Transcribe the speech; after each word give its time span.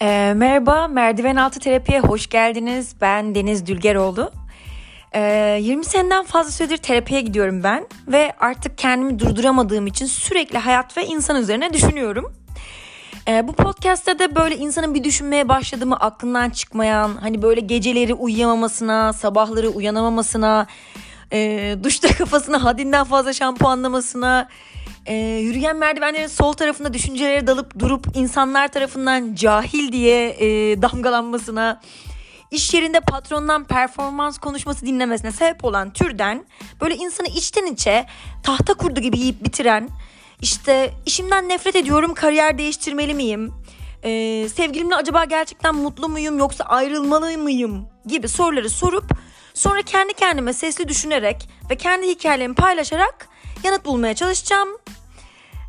E, 0.00 0.32
merhaba, 0.36 0.88
Merdiven 0.88 1.36
Altı 1.36 1.60
Terapi'ye 1.60 2.00
hoş 2.00 2.26
geldiniz. 2.26 2.94
Ben 3.00 3.34
Deniz 3.34 3.66
Dülgeroğlu. 3.66 4.30
E, 5.12 5.20
ee, 5.20 5.58
20 5.62 5.84
seneden 5.84 6.24
fazla 6.24 6.50
süredir 6.50 6.76
terapiye 6.76 7.20
gidiyorum 7.20 7.62
ben 7.62 7.86
ve 8.08 8.32
artık 8.40 8.78
kendimi 8.78 9.18
durduramadığım 9.18 9.86
için 9.86 10.06
sürekli 10.06 10.58
hayat 10.58 10.96
ve 10.96 11.06
insan 11.06 11.36
üzerine 11.36 11.72
düşünüyorum. 11.72 12.32
E, 13.28 13.48
bu 13.48 13.52
podcast'ta 13.52 14.18
da 14.18 14.34
böyle 14.34 14.56
insanın 14.56 14.94
bir 14.94 15.04
düşünmeye 15.04 15.48
başladığımı 15.48 15.96
aklından 15.96 16.50
çıkmayan, 16.50 17.16
hani 17.20 17.42
böyle 17.42 17.60
geceleri 17.60 18.14
uyuyamamasına, 18.14 19.12
sabahları 19.12 19.68
uyanamamasına, 19.68 20.66
e, 21.32 21.76
duşta 21.82 22.08
kafasına 22.18 22.64
haddinden 22.64 23.04
fazla 23.04 23.32
şampuanlamasına, 23.32 24.48
e, 25.06 25.14
yürüyen 25.14 25.76
merdivenlerin 25.76 26.26
sol 26.26 26.52
tarafında 26.52 26.94
düşüncelere 26.94 27.46
dalıp 27.46 27.78
durup 27.78 28.06
insanlar 28.14 28.68
tarafından 28.68 29.34
cahil 29.34 29.92
diye 29.92 30.30
e, 30.30 30.82
damgalanmasına, 30.82 31.80
iş 32.50 32.74
yerinde 32.74 33.00
patrondan 33.00 33.64
performans 33.64 34.38
konuşması 34.38 34.86
dinlemesine 34.86 35.32
sebep 35.32 35.64
olan 35.64 35.92
türden 35.92 36.44
böyle 36.80 36.96
insanı 36.96 37.26
içten 37.26 37.66
içe 37.66 38.06
tahta 38.42 38.74
kurdu 38.74 39.00
gibi 39.00 39.18
yiyip 39.18 39.44
bitiren 39.44 39.88
işte 40.40 40.94
işimden 41.06 41.48
nefret 41.48 41.76
ediyorum 41.76 42.14
kariyer 42.14 42.58
değiştirmeli 42.58 43.14
miyim? 43.14 43.52
Ee, 44.04 44.48
sevgilimle 44.54 44.94
acaba 44.94 45.24
gerçekten 45.24 45.74
mutlu 45.74 46.08
muyum 46.08 46.38
yoksa 46.38 46.64
ayrılmalı 46.64 47.38
mıyım 47.38 47.88
gibi 48.06 48.28
soruları 48.28 48.70
sorup 48.70 49.04
sonra 49.54 49.82
kendi 49.82 50.14
kendime 50.14 50.52
sesli 50.52 50.88
düşünerek 50.88 51.48
ve 51.70 51.76
kendi 51.76 52.08
hikayelerimi 52.08 52.54
paylaşarak 52.54 53.28
yanıt 53.64 53.84
bulmaya 53.84 54.14
çalışacağım. 54.14 54.68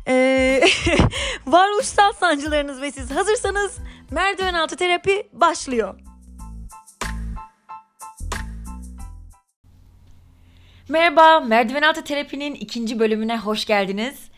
Ee, 0.08 0.60
varoluşsal 1.46 2.12
sancılarınız 2.12 2.80
ve 2.80 2.92
siz 2.92 3.10
hazırsanız 3.10 3.78
merdiven 4.10 4.54
altı 4.54 4.76
terapi 4.76 5.28
başlıyor. 5.32 6.00
Merhaba, 10.88 11.40
Merdiven 11.40 11.82
Altı 11.82 12.04
Terapi'nin 12.04 12.54
ikinci 12.54 12.98
bölümüne 12.98 13.38
hoş 13.38 13.64
geldiniz. 13.64 14.28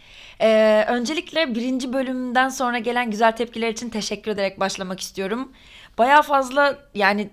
Ee, 0.40 0.84
öncelikle 0.88 1.54
birinci 1.54 1.92
bölümden 1.92 2.48
sonra 2.48 2.78
gelen 2.78 3.10
güzel 3.10 3.36
tepkiler 3.36 3.68
için 3.68 3.88
teşekkür 3.88 4.30
ederek 4.30 4.60
başlamak 4.60 5.00
istiyorum. 5.00 5.52
Baya 5.98 6.22
fazla 6.22 6.78
yani 6.94 7.30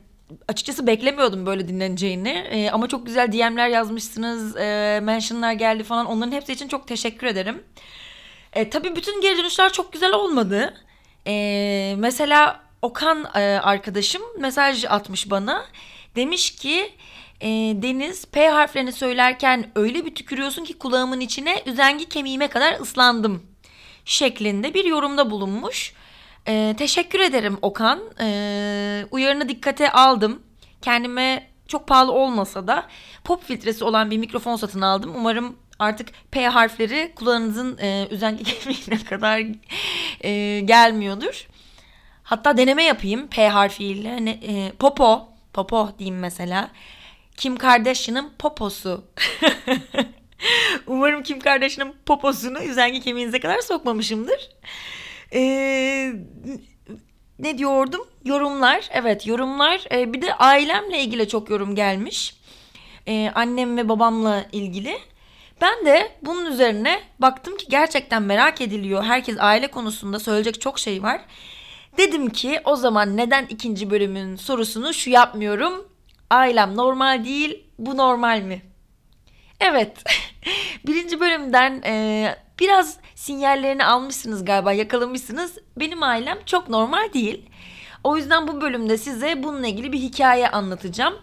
açıkçası 0.48 0.88
beklemiyordum 0.88 1.46
böyle 1.46 1.68
dinleneceğini 1.68 2.30
ee, 2.30 2.70
ama 2.72 2.88
çok 2.88 3.06
güzel 3.06 3.32
DM'ler 3.32 3.68
yazmışsınız, 3.68 4.58
e, 4.58 5.00
mentionlar 5.04 5.54
geldi 5.54 5.84
falan 5.84 6.06
onların 6.06 6.32
hepsi 6.32 6.54
için 6.54 6.68
çok 6.68 6.88
teşekkür 6.88 7.28
ederim. 7.28 7.64
E, 8.58 8.70
tabii 8.70 8.96
bütün 8.96 9.22
geri 9.22 9.38
dönüşler 9.38 9.74
çok 9.74 9.94
güzel 9.94 10.14
olmadı. 10.14 10.74
E, 11.28 11.96
mesela 11.98 12.62
Okan 12.82 13.26
e, 13.36 13.40
arkadaşım 13.40 14.22
mesaj 14.40 14.86
atmış 14.86 15.32
bana. 15.32 15.66
Demiş 16.16 16.56
ki 16.56 16.94
e, 17.42 17.48
Deniz 17.82 18.26
P 18.26 18.48
harflerini 18.50 18.92
söylerken 18.92 19.72
öyle 19.76 20.06
bir 20.06 20.16
tükürüyorsun 20.16 20.64
ki 20.64 20.78
kulağımın 20.78 21.20
içine 21.20 21.64
üzengi 21.66 22.10
kemiğime 22.10 22.48
kadar 22.48 22.80
ıslandım 22.80 23.44
şeklinde 24.06 24.74
bir 24.74 24.86
yorumda 24.86 25.32
bulunmuş. 25.32 25.94
E, 26.48 26.76
teşekkür 26.78 27.20
ederim 27.20 27.58
Okan. 27.62 28.00
E, 28.20 29.06
uyarını 29.12 29.50
dikkate 29.50 29.92
aldım. 29.92 30.44
Kendime 30.82 31.50
çok 31.68 31.88
pahalı 31.88 32.12
olmasa 32.12 32.68
da 32.68 32.88
pop 33.24 33.44
filtresi 33.44 33.84
olan 33.84 34.12
bir 34.12 34.18
mikrofon 34.18 34.56
satın 34.56 34.82
aldım. 34.82 35.14
Umarım 35.16 35.56
artık 35.80 36.10
P 36.32 36.48
harfleri 36.48 37.12
kulağınızın 37.16 37.78
e, 37.78 38.08
üzengi 38.12 38.44
kemiğine 38.60 39.04
kadar 39.10 39.44
e, 40.22 40.60
gelmiyordur. 40.60 41.48
Hatta 42.24 42.58
deneme 42.58 42.84
yapayım 42.84 43.28
P 43.28 43.48
harfiyle. 43.48 44.10
Hani, 44.10 44.30
e, 44.30 44.72
popo, 44.80 45.30
popo 45.54 45.90
diyeyim 46.00 46.20
mesela. 46.20 46.70
Kim 47.38 47.58
Kardashian'ın 47.58 48.34
poposu. 48.40 49.04
Umarım 50.88 51.24
Kim 51.24 51.40
Kardashian'ın 51.40 51.96
poposunu 52.06 52.64
üzengi 52.64 53.02
kemiğinize 53.02 53.40
kadar 53.40 53.62
sokmamışımdır. 53.62 54.50
Ee, 55.34 56.14
ne 57.40 57.58
diyordum? 57.58 58.08
Yorumlar. 58.26 58.90
Evet 58.92 59.28
yorumlar. 59.28 59.86
Ee, 59.92 60.14
bir 60.14 60.22
de 60.22 60.34
ailemle 60.34 61.00
ilgili 61.00 61.28
çok 61.28 61.50
yorum 61.50 61.76
gelmiş. 61.76 62.36
Ee, 63.08 63.32
annem 63.36 63.78
ve 63.78 63.90
babamla 63.90 64.46
ilgili. 64.52 64.98
Ben 65.62 65.86
de 65.86 66.12
bunun 66.22 66.46
üzerine 66.46 67.02
baktım 67.20 67.58
ki 67.58 67.66
gerçekten 67.70 68.24
merak 68.24 68.62
ediliyor. 68.62 69.04
Herkes 69.04 69.36
aile 69.40 69.68
konusunda 69.68 70.20
söyleyecek 70.20 70.62
çok 70.62 70.80
şey 70.80 71.04
var. 71.04 71.22
Dedim 71.98 72.30
ki 72.30 72.62
o 72.66 72.76
zaman 72.76 73.18
neden 73.18 73.46
ikinci 73.46 73.90
bölümün 73.90 74.36
sorusunu 74.36 74.94
şu 74.94 75.10
yapmıyorum. 75.10 75.88
Ailem 76.30 76.78
normal 76.78 77.26
değil, 77.26 77.64
bu 77.80 77.98
normal 77.98 78.42
mi? 78.42 78.62
Evet, 79.60 80.04
birinci 80.88 81.20
bölümden 81.20 81.82
e, 81.86 82.36
biraz 82.60 82.98
sinyallerini 83.16 83.86
almışsınız 83.86 84.46
galiba, 84.46 84.74
yakalamışsınız. 84.74 85.58
Benim 85.78 86.04
ailem 86.04 86.38
çok 86.46 86.70
normal 86.70 87.14
değil. 87.14 87.50
O 88.04 88.18
yüzden 88.18 88.48
bu 88.48 88.62
bölümde 88.62 88.98
size 88.98 89.44
bununla 89.44 89.68
ilgili 89.68 89.92
bir 89.92 90.00
hikaye 90.00 90.50
anlatacağım. 90.50 91.14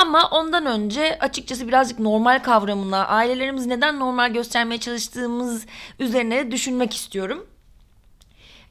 Ama 0.00 0.28
ondan 0.30 0.66
önce 0.66 1.18
açıkçası 1.20 1.68
birazcık 1.68 1.98
normal 1.98 2.42
kavramına, 2.42 3.06
ailelerimiz 3.06 3.66
neden 3.66 4.00
normal 4.00 4.32
göstermeye 4.32 4.80
çalıştığımız 4.80 5.66
üzerine 5.98 6.50
düşünmek 6.50 6.94
istiyorum. 6.94 7.46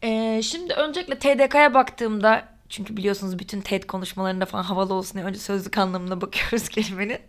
Ee, 0.04 0.42
şimdi 0.44 0.74
öncelikle 0.74 1.20
TDK'ya 1.20 1.74
baktığımda 1.74 2.46
çünkü 2.70 2.98
biliyorsunuz 2.98 3.40
bütün 3.40 3.62
TED 3.62 3.84
konuşmalarında 3.84 4.46
falan 4.46 4.64
havalı 4.64 4.94
olsun 4.94 5.14
diye 5.14 5.26
önce 5.26 5.40
sözlük 5.40 5.78
anlamına 5.78 6.22
bakıyoruz 6.22 6.70
kelimenin. 6.70 7.20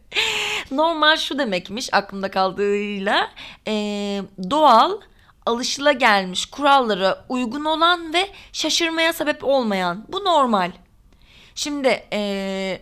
Normal 0.71 1.17
şu 1.17 1.39
demekmiş 1.39 1.95
aklımda 1.95 2.31
kaldığıyla 2.31 3.31
e, 3.69 3.73
doğal, 4.51 5.01
alışıla 5.47 5.93
gelmiş 5.93 6.47
kurallara 6.47 7.25
uygun 7.29 7.65
olan 7.65 8.15
ve 8.15 8.29
şaşırmaya 8.53 9.13
sebep 9.13 9.45
olmayan. 9.45 10.05
Bu 10.09 10.25
normal. 10.25 10.71
Şimdi 11.55 12.03
e, 12.13 12.81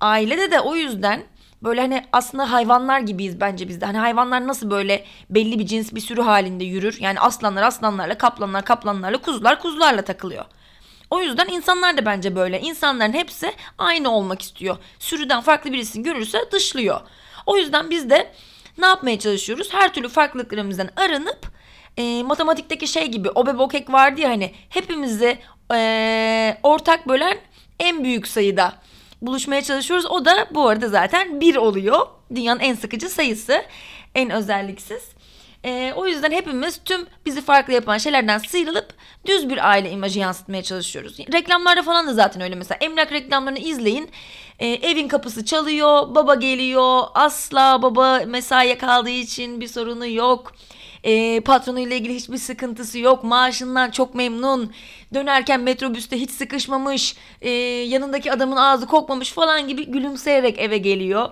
ailede 0.00 0.50
de 0.50 0.60
o 0.60 0.76
yüzden 0.76 1.24
böyle 1.62 1.80
hani 1.80 2.04
aslında 2.12 2.52
hayvanlar 2.52 3.00
gibiyiz 3.00 3.40
bence 3.40 3.68
bizde. 3.68 3.86
Hani 3.86 3.98
hayvanlar 3.98 4.46
nasıl 4.46 4.70
böyle 4.70 5.04
belli 5.30 5.58
bir 5.58 5.66
cins 5.66 5.94
bir 5.94 6.00
sürü 6.00 6.22
halinde 6.22 6.64
yürür. 6.64 6.96
Yani 7.00 7.20
aslanlar 7.20 7.62
aslanlarla, 7.62 8.18
kaplanlar 8.18 8.64
kaplanlarla, 8.64 9.18
kuzular 9.18 9.60
kuzularla 9.60 10.02
takılıyor. 10.02 10.44
O 11.10 11.20
yüzden 11.20 11.46
insanlar 11.48 11.96
da 11.96 12.06
bence 12.06 12.36
böyle. 12.36 12.60
İnsanların 12.60 13.12
hepsi 13.12 13.52
aynı 13.78 14.10
olmak 14.10 14.42
istiyor. 14.42 14.76
Sürüden 14.98 15.40
farklı 15.40 15.72
birisini 15.72 16.02
görürse 16.02 16.38
dışlıyor. 16.52 17.00
O 17.46 17.56
yüzden 17.56 17.90
biz 17.90 18.10
de 18.10 18.32
ne 18.78 18.86
yapmaya 18.86 19.18
çalışıyoruz? 19.18 19.68
Her 19.72 19.94
türlü 19.94 20.08
farklılıklarımızdan 20.08 20.88
arınıp 20.96 21.46
e, 21.96 22.22
matematikteki 22.22 22.88
şey 22.88 23.06
gibi 23.06 23.30
o 23.30 23.46
bebokek 23.46 23.92
vardı 23.92 24.20
ya 24.20 24.30
hani 24.30 24.54
hepimizi 24.68 25.38
e, 25.74 26.58
ortak 26.62 27.08
bölen 27.08 27.38
en 27.80 28.04
büyük 28.04 28.28
sayıda 28.28 28.74
buluşmaya 29.22 29.62
çalışıyoruz. 29.62 30.06
O 30.06 30.24
da 30.24 30.46
bu 30.50 30.68
arada 30.68 30.88
zaten 30.88 31.40
bir 31.40 31.56
oluyor. 31.56 32.06
Dünyanın 32.34 32.60
en 32.60 32.74
sıkıcı 32.74 33.08
sayısı. 33.08 33.62
En 34.14 34.30
özelliksiz. 34.30 35.02
Ee, 35.64 35.92
o 35.96 36.06
yüzden 36.06 36.30
hepimiz 36.30 36.80
tüm 36.84 37.06
bizi 37.26 37.40
farklı 37.40 37.72
yapan 37.72 37.98
şeylerden 37.98 38.38
sıyrılıp 38.38 38.94
düz 39.26 39.48
bir 39.48 39.70
aile 39.70 39.90
imajı 39.90 40.18
yansıtmaya 40.18 40.62
çalışıyoruz. 40.62 41.18
Reklamlarda 41.32 41.82
falan 41.82 42.06
da 42.06 42.14
zaten 42.14 42.42
öyle 42.42 42.54
mesela. 42.54 42.78
Emlak 42.80 43.12
reklamlarını 43.12 43.58
izleyin. 43.58 44.10
Ee, 44.58 44.66
evin 44.66 45.08
kapısı 45.08 45.44
çalıyor, 45.44 46.14
baba 46.14 46.34
geliyor. 46.34 47.02
Asla 47.14 47.82
baba 47.82 48.20
mesaiye 48.26 48.78
kaldığı 48.78 49.10
için 49.10 49.60
bir 49.60 49.68
sorunu 49.68 50.06
yok. 50.06 50.52
E, 51.06 51.40
patronuyla 51.40 51.96
ilgili 51.96 52.14
hiçbir 52.14 52.38
sıkıntısı 52.38 52.98
yok. 52.98 53.24
Maaşından 53.24 53.90
çok 53.90 54.14
memnun. 54.14 54.72
Dönerken 55.14 55.60
metrobüste 55.60 56.20
hiç 56.20 56.30
sıkışmamış. 56.30 57.16
E, 57.40 57.50
yanındaki 57.50 58.32
adamın 58.32 58.56
ağzı 58.56 58.86
kokmamış 58.86 59.32
falan 59.32 59.68
gibi 59.68 59.86
gülümseyerek 59.86 60.58
eve 60.58 60.78
geliyor. 60.78 61.30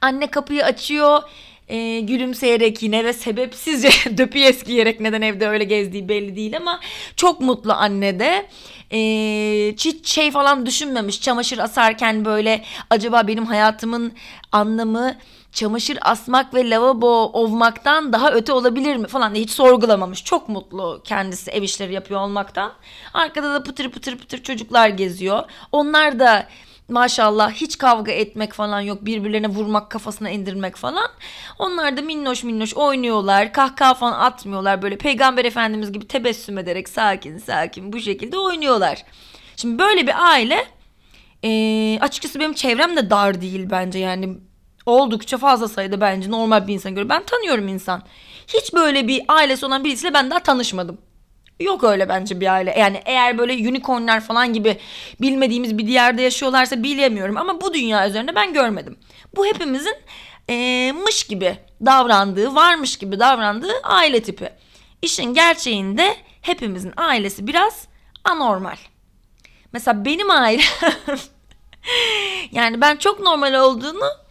Anne 0.00 0.26
kapıyı 0.26 0.64
açıyor 0.64 1.22
e, 1.68 2.00
gülümseyerek 2.00 2.82
yine 2.82 3.04
ve 3.04 3.12
sebepsizce 3.12 3.90
döpü 4.18 4.38
eskiyerek 4.38 5.00
neden 5.00 5.22
evde 5.22 5.48
öyle 5.48 5.64
gezdiği 5.64 6.08
belli 6.08 6.36
değil 6.36 6.56
ama 6.56 6.80
çok 7.16 7.40
mutlu 7.40 7.72
anne 7.72 8.18
de. 8.18 8.46
E, 8.92 9.76
şey 10.04 10.30
falan 10.30 10.66
düşünmemiş 10.66 11.20
çamaşır 11.20 11.58
asarken 11.58 12.24
böyle 12.24 12.64
acaba 12.90 13.26
benim 13.26 13.46
hayatımın 13.46 14.12
anlamı 14.52 15.16
çamaşır 15.54 15.98
asmak 16.02 16.54
ve 16.54 16.70
lavabo 16.70 17.24
ovmaktan 17.24 18.12
daha 18.12 18.32
öte 18.32 18.52
olabilir 18.52 18.96
mi 18.96 19.06
falan 19.06 19.34
hiç 19.34 19.50
sorgulamamış. 19.50 20.24
Çok 20.24 20.48
mutlu 20.48 21.00
kendisi 21.04 21.50
ev 21.50 21.62
işleri 21.62 21.92
yapıyor 21.92 22.20
olmaktan. 22.20 22.72
Arkada 23.14 23.54
da 23.54 23.62
pıtır 23.62 23.90
pıtır 23.90 24.18
pıtır 24.18 24.42
çocuklar 24.42 24.88
geziyor. 24.88 25.42
Onlar 25.72 26.18
da 26.18 26.46
Maşallah 26.88 27.52
hiç 27.52 27.78
kavga 27.78 28.12
etmek 28.12 28.52
falan 28.52 28.80
yok. 28.80 29.04
Birbirlerine 29.04 29.48
vurmak, 29.48 29.90
kafasına 29.90 30.30
indirmek 30.30 30.76
falan. 30.76 31.10
Onlar 31.58 31.96
da 31.96 32.02
minnoş 32.02 32.44
minnoş 32.44 32.74
oynuyorlar. 32.74 33.52
Kahkaha 33.52 33.94
falan 33.94 34.20
atmıyorlar. 34.20 34.82
Böyle 34.82 34.98
peygamber 34.98 35.44
efendimiz 35.44 35.92
gibi 35.92 36.08
tebessüm 36.08 36.58
ederek 36.58 36.88
sakin 36.88 37.38
sakin 37.38 37.92
bu 37.92 38.00
şekilde 38.00 38.38
oynuyorlar. 38.38 39.04
Şimdi 39.56 39.78
böyle 39.78 40.06
bir 40.06 40.30
aile 40.30 40.66
e, 41.44 41.98
açıkçası 42.00 42.40
benim 42.40 42.54
çevrem 42.54 42.96
de 42.96 43.10
dar 43.10 43.40
değil 43.40 43.66
bence 43.70 43.98
yani 43.98 44.38
oldukça 44.86 45.38
fazla 45.38 45.68
sayıda 45.68 46.00
bence 46.00 46.30
normal 46.30 46.66
bir 46.66 46.74
insan 46.74 46.94
göre. 46.94 47.08
Ben 47.08 47.24
tanıyorum 47.24 47.68
insan. 47.68 48.02
Hiç 48.46 48.74
böyle 48.74 49.08
bir 49.08 49.22
ailesi 49.28 49.66
olan 49.66 49.84
birisiyle 49.84 50.14
ben 50.14 50.30
daha 50.30 50.38
tanışmadım. 50.38 50.98
Yok 51.60 51.84
öyle 51.84 52.08
bence 52.08 52.40
bir 52.40 52.52
aile. 52.52 52.78
Yani 52.78 53.02
eğer 53.04 53.38
böyle 53.38 53.52
unicornlar 53.68 54.20
falan 54.20 54.52
gibi 54.52 54.78
bilmediğimiz 55.20 55.78
bir 55.78 55.86
diyarda 55.86 56.20
yaşıyorlarsa 56.20 56.82
bilemiyorum. 56.82 57.36
Ama 57.36 57.60
bu 57.60 57.74
dünya 57.74 58.08
üzerinde 58.08 58.34
ben 58.34 58.52
görmedim. 58.52 58.98
Bu 59.36 59.46
hepimizin 59.46 59.94
e, 60.50 60.92
mış 60.92 61.24
gibi 61.24 61.56
davrandığı, 61.86 62.54
varmış 62.54 62.96
gibi 62.96 63.18
davrandığı 63.18 63.72
aile 63.82 64.22
tipi. 64.22 64.50
İşin 65.02 65.34
gerçeğinde 65.34 66.16
hepimizin 66.40 66.92
ailesi 66.96 67.46
biraz 67.46 67.88
anormal. 68.24 68.76
Mesela 69.72 70.04
benim 70.04 70.30
ailem 70.30 70.66
yani 72.52 72.80
ben 72.80 72.96
çok 72.96 73.20
normal 73.20 73.54
olduğunu 73.54 74.23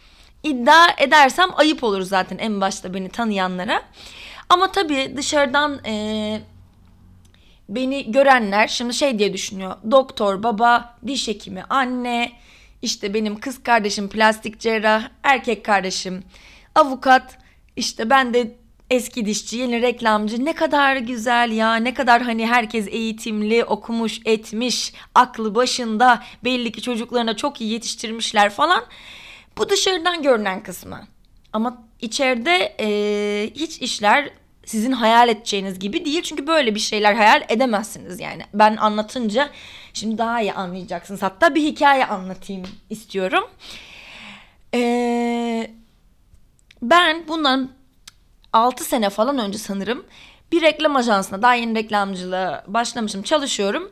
iddia 0.43 0.87
edersem 0.97 1.49
ayıp 1.55 1.83
olur 1.83 2.01
zaten 2.01 2.37
en 2.37 2.61
başta 2.61 2.93
beni 2.93 3.09
tanıyanlara. 3.09 3.81
Ama 4.49 4.71
tabii 4.71 5.13
dışarıdan 5.17 5.85
e, 5.85 6.41
beni 7.69 8.11
görenler 8.11 8.67
şimdi 8.67 8.93
şey 8.93 9.19
diye 9.19 9.33
düşünüyor. 9.33 9.75
Doktor, 9.91 10.43
baba, 10.43 10.97
diş 11.07 11.27
hekimi, 11.27 11.63
anne, 11.69 12.31
işte 12.81 13.13
benim 13.13 13.39
kız 13.39 13.63
kardeşim 13.63 14.09
plastik 14.09 14.59
cerrah, 14.59 15.09
erkek 15.23 15.65
kardeşim 15.65 16.23
avukat, 16.75 17.37
işte 17.75 18.09
ben 18.09 18.33
de 18.33 18.55
eski 18.89 19.25
dişçi, 19.25 19.57
yeni 19.57 19.81
reklamcı. 19.81 20.45
Ne 20.45 20.53
kadar 20.53 20.95
güzel 20.95 21.51
ya. 21.51 21.75
Ne 21.75 21.93
kadar 21.93 22.21
hani 22.21 22.47
herkes 22.47 22.87
eğitimli, 22.87 23.63
okumuş, 23.63 24.19
etmiş, 24.25 24.93
aklı 25.15 25.55
başında. 25.55 26.23
Belli 26.43 26.71
ki 26.71 26.81
çocuklarına 26.81 27.35
çok 27.35 27.61
iyi 27.61 27.71
yetiştirmişler 27.71 28.49
falan. 28.49 28.83
Bu 29.57 29.69
dışarıdan 29.69 30.21
görünen 30.21 30.63
kısmı. 30.63 31.07
Ama 31.53 31.83
içeride 32.01 32.75
e, 32.79 33.49
hiç 33.55 33.81
işler 33.81 34.29
sizin 34.65 34.91
hayal 34.91 35.29
edeceğiniz 35.29 35.79
gibi 35.79 36.05
değil. 36.05 36.21
Çünkü 36.21 36.47
böyle 36.47 36.75
bir 36.75 36.79
şeyler 36.79 37.13
hayal 37.13 37.43
edemezsiniz 37.49 38.19
yani. 38.19 38.43
Ben 38.53 38.75
anlatınca 38.75 39.49
şimdi 39.93 40.17
daha 40.17 40.41
iyi 40.41 40.53
anlayacaksınız. 40.53 41.21
Hatta 41.21 41.55
bir 41.55 41.61
hikaye 41.61 42.05
anlatayım 42.05 42.63
istiyorum. 42.89 43.43
Ee, 44.73 45.71
ben 46.81 47.27
bundan 47.27 47.71
6 48.53 48.83
sene 48.83 49.09
falan 49.09 49.37
önce 49.39 49.57
sanırım 49.57 50.05
bir 50.51 50.61
reklam 50.61 50.95
ajansına 50.95 51.41
daha 51.41 51.53
yeni 51.53 51.75
reklamcılığa 51.75 52.63
başlamışım 52.67 53.23
çalışıyorum. 53.23 53.91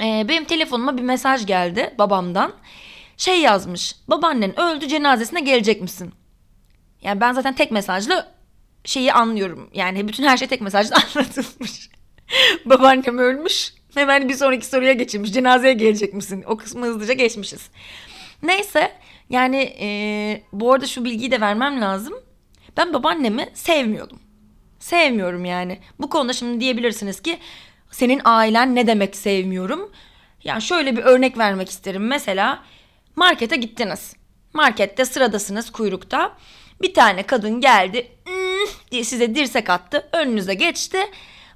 Ee, 0.00 0.26
benim 0.28 0.44
telefonuma 0.44 0.96
bir 0.96 1.02
mesaj 1.02 1.46
geldi 1.46 1.94
babamdan. 1.98 2.52
Şey 3.18 3.40
yazmış 3.40 3.96
babaannen 4.08 4.60
öldü 4.60 4.88
cenazesine 4.88 5.40
gelecek 5.40 5.80
misin? 5.80 6.12
Yani 7.02 7.20
ben 7.20 7.32
zaten 7.32 7.54
tek 7.54 7.70
mesajla 7.70 8.34
şeyi 8.84 9.12
anlıyorum. 9.12 9.70
Yani 9.74 10.08
bütün 10.08 10.24
her 10.24 10.36
şey 10.36 10.48
tek 10.48 10.60
mesajla 10.60 10.96
anlatılmış. 11.16 11.90
Babaannem 12.64 13.18
ölmüş. 13.18 13.74
Hemen 13.94 14.28
bir 14.28 14.34
sonraki 14.34 14.66
soruya 14.66 14.92
geçilmiş. 14.92 15.32
Cenazeye 15.32 15.72
gelecek 15.74 16.14
misin? 16.14 16.44
O 16.46 16.56
kısmı 16.56 16.86
hızlıca 16.86 17.14
geçmişiz. 17.14 17.70
Neyse 18.42 18.92
yani 19.30 19.76
e, 19.80 20.42
bu 20.52 20.72
arada 20.72 20.86
şu 20.86 21.04
bilgiyi 21.04 21.30
de 21.30 21.40
vermem 21.40 21.80
lazım. 21.80 22.14
Ben 22.76 22.94
babaannemi 22.94 23.48
sevmiyordum. 23.54 24.18
Sevmiyorum 24.78 25.44
yani. 25.44 25.78
Bu 26.00 26.10
konuda 26.10 26.32
şimdi 26.32 26.60
diyebilirsiniz 26.60 27.20
ki 27.22 27.38
senin 27.90 28.20
ailen 28.24 28.74
ne 28.74 28.86
demek 28.86 29.16
sevmiyorum? 29.16 29.92
Yani 30.44 30.62
şöyle 30.62 30.96
bir 30.96 31.02
örnek 31.02 31.38
vermek 31.38 31.70
isterim. 31.70 32.06
Mesela 32.06 32.62
markete 33.18 33.56
gittiniz. 33.56 34.16
Markette 34.52 35.04
sıradasınız 35.04 35.70
kuyrukta. 35.70 36.36
Bir 36.82 36.94
tane 36.94 37.22
kadın 37.22 37.60
geldi 37.60 38.08
hmm, 38.24 38.66
diye 38.90 39.04
size 39.04 39.34
dirsek 39.34 39.70
attı. 39.70 40.08
Önünüze 40.12 40.54
geçti. 40.54 40.98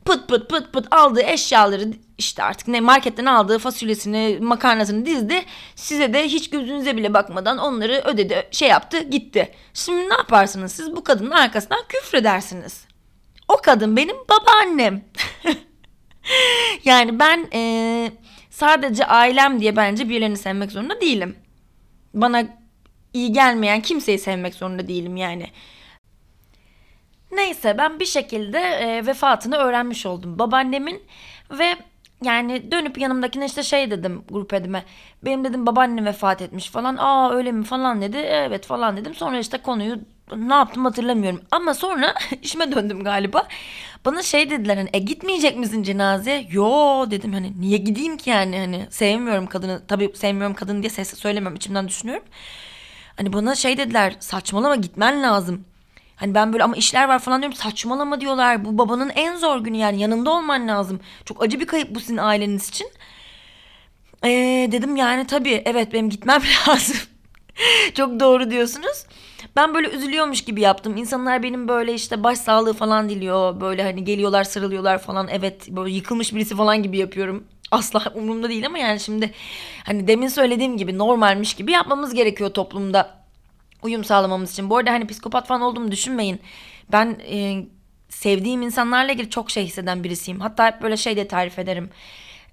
Pıt 0.04 0.28
pıt 0.28 0.50
pıt 0.50 0.72
pıt 0.72 0.86
aldığı 0.90 1.22
eşyaları 1.22 1.88
işte 2.18 2.42
artık 2.42 2.68
ne 2.68 2.80
marketten 2.80 3.24
aldığı 3.24 3.58
fasulyesini 3.58 4.38
makarnasını 4.40 5.06
dizdi. 5.06 5.42
Size 5.76 6.12
de 6.12 6.24
hiç 6.24 6.50
gözünüze 6.50 6.96
bile 6.96 7.14
bakmadan 7.14 7.58
onları 7.58 8.02
ödedi 8.04 8.48
şey 8.50 8.68
yaptı 8.68 9.02
gitti. 9.02 9.52
Şimdi 9.74 10.08
ne 10.08 10.14
yaparsınız 10.14 10.72
siz 10.72 10.96
bu 10.96 11.04
kadının 11.04 11.30
arkasından 11.30 11.80
küfredersiniz. 11.88 12.84
O 13.48 13.56
kadın 13.56 13.96
benim 13.96 14.16
babaannem. 14.28 15.04
yani 16.84 17.18
ben 17.18 17.48
ee, 17.52 18.12
sadece 18.50 19.06
ailem 19.06 19.60
diye 19.60 19.76
bence 19.76 20.08
birilerini 20.08 20.36
sevmek 20.36 20.72
zorunda 20.72 21.00
değilim. 21.00 21.36
Bana 22.14 22.44
iyi 23.14 23.32
gelmeyen 23.32 23.80
kimseyi 23.82 24.18
sevmek 24.18 24.54
zorunda 24.54 24.88
değilim 24.88 25.16
yani. 25.16 25.46
Neyse 27.32 27.78
ben 27.78 28.00
bir 28.00 28.04
şekilde 28.06 28.58
e, 28.58 29.06
vefatını 29.06 29.56
öğrenmiş 29.56 30.06
oldum 30.06 30.38
babaannemin 30.38 31.02
ve 31.50 31.76
yani 32.24 32.70
dönüp 32.72 32.98
yanımdakine 32.98 33.46
işte 33.46 33.62
şey 33.62 33.90
dedim 33.90 34.24
grup 34.28 34.54
edime. 34.54 34.84
Benim 35.24 35.44
dedim 35.44 35.66
babaannem 35.66 36.04
vefat 36.06 36.42
etmiş 36.42 36.70
falan. 36.70 36.96
Aa 36.96 37.30
öyle 37.32 37.52
mi 37.52 37.64
falan 37.64 38.02
dedi. 38.02 38.16
Evet 38.16 38.66
falan 38.66 38.96
dedim. 38.96 39.14
Sonra 39.14 39.38
işte 39.38 39.58
konuyu 39.58 39.98
ne 40.36 40.54
yaptım 40.54 40.84
hatırlamıyorum. 40.84 41.40
Ama 41.50 41.74
sonra 41.74 42.14
işime 42.42 42.72
döndüm 42.72 43.04
galiba. 43.04 43.48
Bana 44.04 44.22
şey 44.22 44.50
dediler 44.50 44.76
hani 44.76 44.88
e 44.92 44.98
gitmeyecek 44.98 45.56
misin 45.58 45.82
cenazeye? 45.82 46.48
Yo 46.50 47.10
dedim 47.10 47.32
hani 47.32 47.60
niye 47.60 47.78
gideyim 47.78 48.16
ki 48.16 48.30
yani 48.30 48.58
hani 48.58 48.86
sevmiyorum 48.90 49.46
kadını. 49.46 49.82
Tabii 49.88 50.12
sevmiyorum 50.14 50.54
kadını 50.56 50.82
diye 50.82 50.90
ses 50.90 51.18
söylemiyorum 51.18 51.56
içimden 51.56 51.88
düşünüyorum. 51.88 52.24
Hani 53.16 53.32
bana 53.32 53.54
şey 53.54 53.76
dediler 53.78 54.16
saçmalama 54.20 54.76
gitmen 54.76 55.22
lazım. 55.22 55.64
Hani 56.16 56.34
ben 56.34 56.52
böyle 56.52 56.64
ama 56.64 56.76
işler 56.76 57.08
var 57.08 57.18
falan 57.18 57.42
diyorum 57.42 57.56
saçmalama 57.58 58.20
diyorlar. 58.20 58.64
Bu 58.64 58.78
babanın 58.78 59.10
en 59.14 59.36
zor 59.36 59.60
günü 59.60 59.76
yani 59.76 60.00
yanında 60.00 60.30
olman 60.30 60.68
lazım. 60.68 61.00
Çok 61.24 61.42
acı 61.42 61.60
bir 61.60 61.66
kayıp 61.66 61.94
bu 61.94 62.00
sizin 62.00 62.16
aileniz 62.16 62.68
için. 62.68 62.88
Ee, 64.24 64.68
dedim 64.72 64.96
yani 64.96 65.26
tabii 65.26 65.62
evet 65.64 65.92
benim 65.92 66.10
gitmem 66.10 66.42
lazım. 66.68 66.96
Çok 67.94 68.20
doğru 68.20 68.50
diyorsunuz. 68.50 69.06
Ben 69.56 69.74
böyle 69.74 69.88
üzülüyormuş 69.88 70.44
gibi 70.44 70.60
yaptım. 70.60 70.96
İnsanlar 70.96 71.42
benim 71.42 71.68
böyle 71.68 71.94
işte 71.94 72.22
baş 72.22 72.38
sağlığı 72.38 72.72
falan 72.72 73.08
diliyor. 73.08 73.60
Böyle 73.60 73.82
hani 73.82 74.04
geliyorlar 74.04 74.44
sarılıyorlar 74.44 74.98
falan. 74.98 75.28
Evet 75.28 75.68
böyle 75.68 75.94
yıkılmış 75.94 76.34
birisi 76.34 76.56
falan 76.56 76.82
gibi 76.82 76.98
yapıyorum. 76.98 77.44
Asla 77.70 78.02
umurumda 78.14 78.48
değil 78.48 78.66
ama 78.66 78.78
yani 78.78 79.00
şimdi 79.00 79.32
hani 79.84 80.08
demin 80.08 80.28
söylediğim 80.28 80.76
gibi 80.76 80.98
normalmiş 80.98 81.54
gibi 81.54 81.72
yapmamız 81.72 82.14
gerekiyor 82.14 82.50
toplumda 82.50 83.22
uyum 83.82 84.04
sağlamamız 84.04 84.52
için. 84.52 84.70
Bu 84.70 84.76
arada 84.76 84.90
hani 84.90 85.06
psikopat 85.06 85.46
falan 85.46 85.60
olduğumu 85.62 85.92
düşünmeyin. 85.92 86.40
Ben 86.92 87.18
e, 87.30 87.64
sevdiğim 88.08 88.62
insanlarla 88.62 89.12
ilgili 89.12 89.30
çok 89.30 89.50
şey 89.50 89.64
hisseden 89.64 90.04
birisiyim. 90.04 90.40
Hatta 90.40 90.66
hep 90.66 90.82
böyle 90.82 90.96
şey 90.96 91.16
de 91.16 91.28
tarif 91.28 91.58
ederim. 91.58 91.90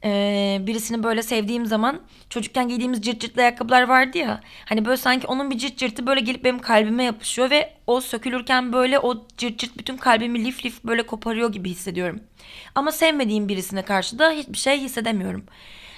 Ee, 0.03 0.57
birisini 0.61 1.03
böyle 1.03 1.23
sevdiğim 1.23 1.65
zaman 1.65 2.01
çocukken 2.29 2.67
giydiğimiz 2.67 3.01
cırt 3.01 3.21
cırtlı 3.21 3.41
ayakkabılar 3.41 3.83
vardı 3.87 4.17
ya. 4.17 4.41
Hani 4.65 4.85
böyle 4.85 4.97
sanki 4.97 5.27
onun 5.27 5.51
bir 5.51 5.57
cırt 5.57 5.77
cırtı 5.77 6.07
böyle 6.07 6.19
gelip 6.21 6.43
benim 6.43 6.59
kalbime 6.59 7.03
yapışıyor 7.03 7.49
ve 7.49 7.73
o 7.87 8.01
sökülürken 8.01 8.73
böyle 8.73 8.99
o 8.99 9.27
cırt 9.37 9.59
cırt 9.59 9.77
bütün 9.77 9.97
kalbimi 9.97 10.45
lif 10.45 10.65
lif 10.65 10.83
böyle 10.83 11.03
koparıyor 11.05 11.51
gibi 11.51 11.69
hissediyorum. 11.69 12.19
Ama 12.75 12.91
sevmediğim 12.91 13.49
birisine 13.49 13.81
karşı 13.81 14.19
da 14.19 14.31
hiçbir 14.31 14.57
şey 14.57 14.79
hissedemiyorum. 14.79 15.45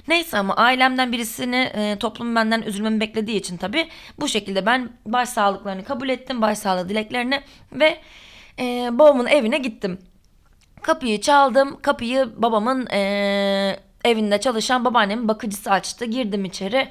Neyse 0.08 0.38
ama 0.38 0.55
ailemden 0.55 1.12
birisini 1.12 1.55
e, 1.55 2.00
toplum 2.00 2.36
benden 2.36 2.62
üzülmemi 2.62 3.00
beklediği 3.00 3.38
için 3.38 3.58
tabii 3.58 3.88
bu 4.20 4.27
şekilde 4.27 4.65
ben 4.65 4.89
baş 5.05 5.29
sağlıklarını 5.29 5.84
kabul 5.84 6.10
ettim. 6.10 6.41
baş 6.41 6.58
sağlığı 6.58 6.89
dileklerini 6.89 7.41
ve 7.72 7.98
e, 8.60 8.89
babamın 8.91 9.25
evine 9.25 9.58
gittim. 9.58 10.00
Kapıyı 10.81 11.22
çaldım. 11.22 11.79
Kapıyı 11.81 12.29
babamın 12.38 12.88
e, 12.88 13.79
evinde 14.05 14.39
çalışan 14.39 14.86
babaannemin 14.86 15.27
bakıcısı 15.27 15.72
açtı. 15.72 16.05
Girdim 16.05 16.46
içeri. 16.46 16.89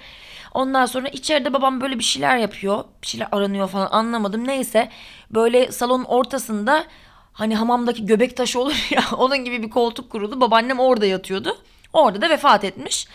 Ondan 0.55 0.87
sonra 0.87 1.09
içeride 1.09 1.53
babam 1.53 1.81
böyle 1.81 1.99
bir 1.99 2.05
şeyler 2.05 2.37
yapıyor. 2.37 2.85
Bir 3.03 3.07
şeyler 3.07 3.29
aranıyor 3.33 3.69
falan 3.69 3.89
anlamadım. 3.91 4.47
Neyse 4.47 4.89
böyle 5.31 5.73
salonun 5.73 6.05
ortasında 6.05 6.85
hani 7.33 7.57
hamamdaki 7.57 8.07
göbek 8.07 8.37
taşı 8.37 8.61
olur 8.61 8.87
ya 8.91 9.03
onun 9.17 9.39
gibi 9.39 9.63
bir 9.63 9.71
koltuk 9.71 10.11
kuruldu. 10.11 10.41
Babaannem 10.41 10.81
orada 10.81 11.07
yatıyordu. 11.07 11.57
Orada 11.93 12.21
da 12.21 12.31
vefat 12.31 12.65
etmiş. 12.65 13.07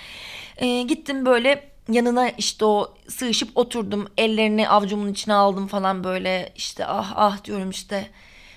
E, 0.58 0.82
gittim 0.82 1.26
böyle 1.26 1.70
yanına 1.90 2.30
işte 2.30 2.66
o 2.66 2.94
sığışıp 3.08 3.58
oturdum. 3.58 4.08
Ellerini 4.18 4.70
avcumun 4.70 5.12
içine 5.12 5.34
aldım 5.34 5.68
falan 5.68 6.04
böyle 6.04 6.54
işte 6.56 6.86
ah 6.86 7.14
ah 7.16 7.44
diyorum 7.44 7.70
işte 7.70 8.10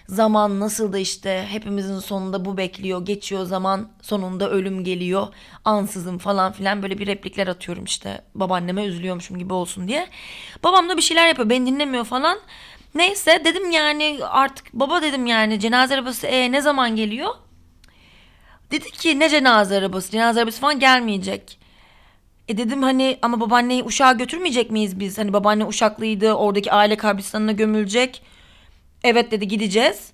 zaman 0.09 0.61
nasıl 0.61 0.93
da 0.93 0.99
işte 0.99 1.47
hepimizin 1.49 1.99
sonunda 1.99 2.45
bu 2.45 2.57
bekliyor. 2.57 3.07
Geçiyor 3.07 3.45
zaman 3.45 3.89
sonunda 4.03 4.51
ölüm 4.51 4.85
geliyor. 4.85 5.27
Ansızın 5.65 6.19
falan 6.19 6.53
filan 6.53 6.83
böyle 6.83 6.99
bir 6.99 7.07
replikler 7.07 7.47
atıyorum 7.47 7.85
işte 7.85 8.23
babaanneme 8.35 8.85
üzülüyormuşum 8.85 9.39
gibi 9.39 9.53
olsun 9.53 9.89
diye. 9.89 10.09
Babam 10.65 10.89
da 10.89 10.97
bir 10.97 11.03
şeyler 11.03 11.29
yapıyor 11.29 11.51
beni 11.51 11.67
dinlemiyor 11.67 12.05
falan. 12.05 12.39
Neyse 12.95 13.43
dedim 13.45 13.71
yani 13.71 14.19
artık 14.23 14.73
baba 14.73 15.03
dedim 15.03 15.27
yani 15.27 15.61
cenaze 15.61 15.95
arabası 15.95 16.27
e, 16.27 16.53
ne 16.53 16.61
zaman 16.61 16.97
geliyor? 16.97 17.35
Dedi 18.71 18.91
ki 18.91 19.19
ne 19.19 19.29
cenaze 19.29 19.77
arabası 19.77 20.11
cenaze 20.11 20.41
arabası 20.41 20.61
falan 20.61 20.81
gelmeyecek. 20.81 21.59
E 22.49 22.59
dedim 22.59 22.83
hani 22.83 23.19
ama 23.23 23.41
babaanneyi 23.41 23.83
uşağa 23.83 24.13
götürmeyecek 24.13 24.71
miyiz 24.71 25.01
biz? 25.01 25.19
Hani 25.19 25.33
babaanne 25.33 25.65
uşaklıydı 25.65 26.33
oradaki 26.33 26.73
aile 26.73 26.97
kabristanına 26.97 27.53
gömülecek. 27.53 28.23
Evet 29.05 29.31
dedi 29.31 29.49
gideceğiz. 29.49 30.13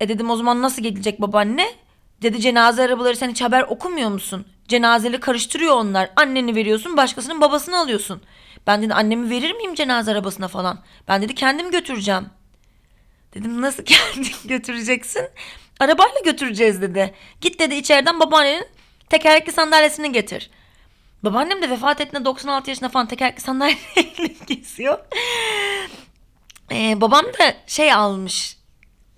E 0.00 0.08
dedim 0.08 0.30
o 0.30 0.36
zaman 0.36 0.62
nasıl 0.62 0.82
gelecek 0.82 1.20
babaanne? 1.20 1.66
Dedi 2.22 2.40
cenaze 2.40 2.82
arabaları 2.82 3.16
sen 3.16 3.30
hiç 3.30 3.42
haber 3.42 3.62
okumuyor 3.62 4.10
musun? 4.10 4.46
Cenazeli 4.68 5.20
karıştırıyor 5.20 5.74
onlar. 5.74 6.10
Anneni 6.16 6.54
veriyorsun 6.54 6.96
başkasının 6.96 7.40
babasını 7.40 7.78
alıyorsun. 7.78 8.22
Ben 8.66 8.82
dedi 8.82 8.94
annemi 8.94 9.30
verir 9.30 9.52
miyim 9.52 9.74
cenaze 9.74 10.10
arabasına 10.10 10.48
falan? 10.48 10.80
Ben 11.08 11.22
dedi 11.22 11.34
kendim 11.34 11.70
götüreceğim. 11.70 12.26
Dedim 13.34 13.60
nasıl 13.60 13.82
kendin 13.84 14.32
götüreceksin? 14.44 15.28
Arabayla 15.80 16.20
götüreceğiz 16.24 16.82
dedi. 16.82 17.14
Git 17.40 17.60
dedi 17.60 17.74
içeriden 17.74 18.20
babaannenin 18.20 18.66
tekerlekli 19.08 19.52
sandalyesini 19.52 20.12
getir. 20.12 20.50
Babaannem 21.24 21.62
de 21.62 21.70
vefat 21.70 22.00
ettiğinde 22.00 22.24
96 22.24 22.70
yaşında 22.70 22.88
falan 22.88 23.08
tekerlekli 23.08 23.40
sandalyeyle 23.40 24.34
geziyor. 24.46 24.98
Ee, 26.70 27.00
babam 27.00 27.24
da 27.24 27.54
şey 27.66 27.92
almış. 27.92 28.56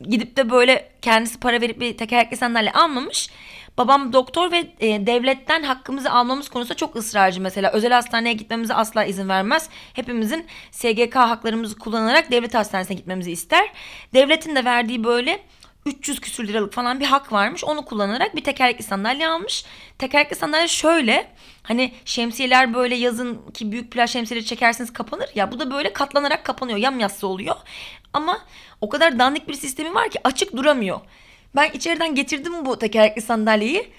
Gidip 0.01 0.37
de 0.37 0.51
böyle 0.51 0.93
kendisi 1.03 1.41
para 1.41 1.61
verip 1.61 1.81
bir 1.81 1.97
tekerlekli 1.97 2.37
sandalye 2.37 2.73
almamış. 2.73 3.31
Babam 3.79 4.13
doktor 4.13 4.53
ve 4.53 4.67
e, 4.81 5.07
devletten 5.07 5.63
hakkımızı 5.63 6.11
almamız 6.11 6.49
konusunda 6.49 6.77
çok 6.77 6.97
ısrarcı 6.97 7.41
mesela. 7.41 7.71
Özel 7.73 7.93
hastaneye 7.93 8.33
gitmemize 8.33 8.75
asla 8.75 9.05
izin 9.05 9.29
vermez. 9.29 9.69
Hepimizin 9.93 10.47
SGK 10.71 11.17
haklarımızı 11.17 11.79
kullanarak 11.79 12.31
devlet 12.31 12.55
hastanesine 12.55 12.97
gitmemizi 12.97 13.33
ister. 13.33 13.73
Devletin 14.15 14.57
de 14.57 14.65
verdiği 14.65 15.05
böyle 15.05 15.41
300 15.87 16.21
küsür 16.21 16.49
liralık 16.49 16.73
falan 16.73 17.01
bir 17.01 17.05
hak 17.05 17.33
varmış. 17.33 17.65
Onu 17.65 17.85
kullanarak 17.85 18.37
bir 18.37 18.45
tekerlekli 18.45 18.85
sandalye 18.85 19.29
almış. 19.29 19.65
Tekerlekli 19.99 20.37
sandalye 20.37 20.69
şöyle 20.69 21.31
hani 21.63 21.93
şemsiyeler 22.05 22.75
böyle 22.75 22.95
yazın 22.95 23.51
ki 23.55 23.73
büyük 23.73 23.93
plaj 23.93 24.11
şemsiyeleri 24.11 24.47
çekersiniz 24.47 24.93
kapanır 24.93 25.29
ya 25.35 25.53
bu 25.53 25.59
da 25.59 25.71
böyle 25.71 25.93
katlanarak 25.93 26.45
kapanıyor 26.45 26.79
yamyassı 26.79 27.27
oluyor. 27.27 27.57
Ama 28.13 28.39
o 28.81 28.89
kadar 28.89 29.19
dandik 29.19 29.49
bir 29.49 29.55
sistemi 29.55 29.95
var 29.95 30.09
ki 30.11 30.19
açık 30.25 30.57
duramıyor. 30.57 31.01
Ben 31.57 31.71
içeriden 31.71 32.15
getirdim 32.15 32.67
bu 32.67 32.79
tekerlekli 32.79 33.23
sandalyeyi. 33.23 33.93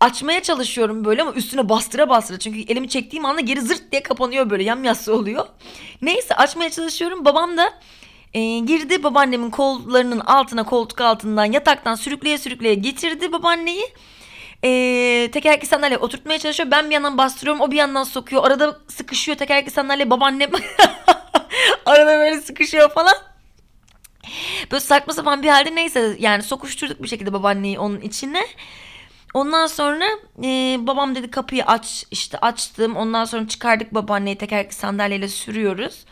Açmaya 0.00 0.42
çalışıyorum 0.42 1.04
böyle 1.04 1.22
ama 1.22 1.32
üstüne 1.32 1.68
bastıra 1.68 2.08
bastıra. 2.08 2.38
Çünkü 2.38 2.60
elimi 2.60 2.88
çektiğim 2.88 3.24
anda 3.24 3.40
geri 3.40 3.60
zırt 3.60 3.92
diye 3.92 4.02
kapanıyor 4.02 4.50
böyle 4.50 4.62
yamyassı 4.62 5.14
oluyor. 5.14 5.46
Neyse 6.02 6.34
açmaya 6.34 6.70
çalışıyorum. 6.70 7.24
Babam 7.24 7.56
da 7.56 7.72
e, 8.34 8.58
girdi 8.58 9.02
babaannemin 9.02 9.50
kollarının 9.50 10.20
altına 10.20 10.64
koltuk 10.64 11.00
altından 11.00 11.44
yataktan 11.44 11.94
sürükleye 11.94 12.38
sürükleye 12.38 12.74
getirdi 12.74 13.32
babaanneyi. 13.32 13.84
E, 14.64 15.30
tekerlekli 15.32 15.66
sandalye 15.66 15.98
oturtmaya 15.98 16.38
çalışıyor. 16.38 16.70
Ben 16.70 16.90
bir 16.90 16.94
yandan 16.94 17.18
bastırıyorum 17.18 17.60
o 17.60 17.70
bir 17.70 17.76
yandan 17.76 18.04
sokuyor. 18.04 18.44
Arada 18.44 18.78
sıkışıyor 18.88 19.38
tekerlekli 19.38 19.70
sandalye 19.70 20.10
babaannem. 20.10 20.50
Arada 21.86 22.18
böyle 22.18 22.40
sıkışıyor 22.40 22.90
falan. 22.90 23.14
Böyle 24.70 24.80
saçma 24.80 25.12
sapan 25.12 25.42
bir 25.42 25.48
halde 25.48 25.74
neyse 25.74 26.16
yani 26.18 26.42
sokuşturduk 26.42 27.02
bir 27.02 27.08
şekilde 27.08 27.32
babaanneyi 27.32 27.78
onun 27.78 28.00
içine. 28.00 28.46
Ondan 29.34 29.66
sonra 29.66 30.04
e, 30.44 30.76
babam 30.86 31.14
dedi 31.14 31.30
kapıyı 31.30 31.64
aç 31.64 32.04
işte 32.10 32.38
açtım. 32.38 32.96
Ondan 32.96 33.24
sonra 33.24 33.48
çıkardık 33.48 33.94
babaanneyi 33.94 34.38
tekerlekli 34.38 34.74
sandalyeyle 34.74 35.28
sürüyoruz. 35.28 36.04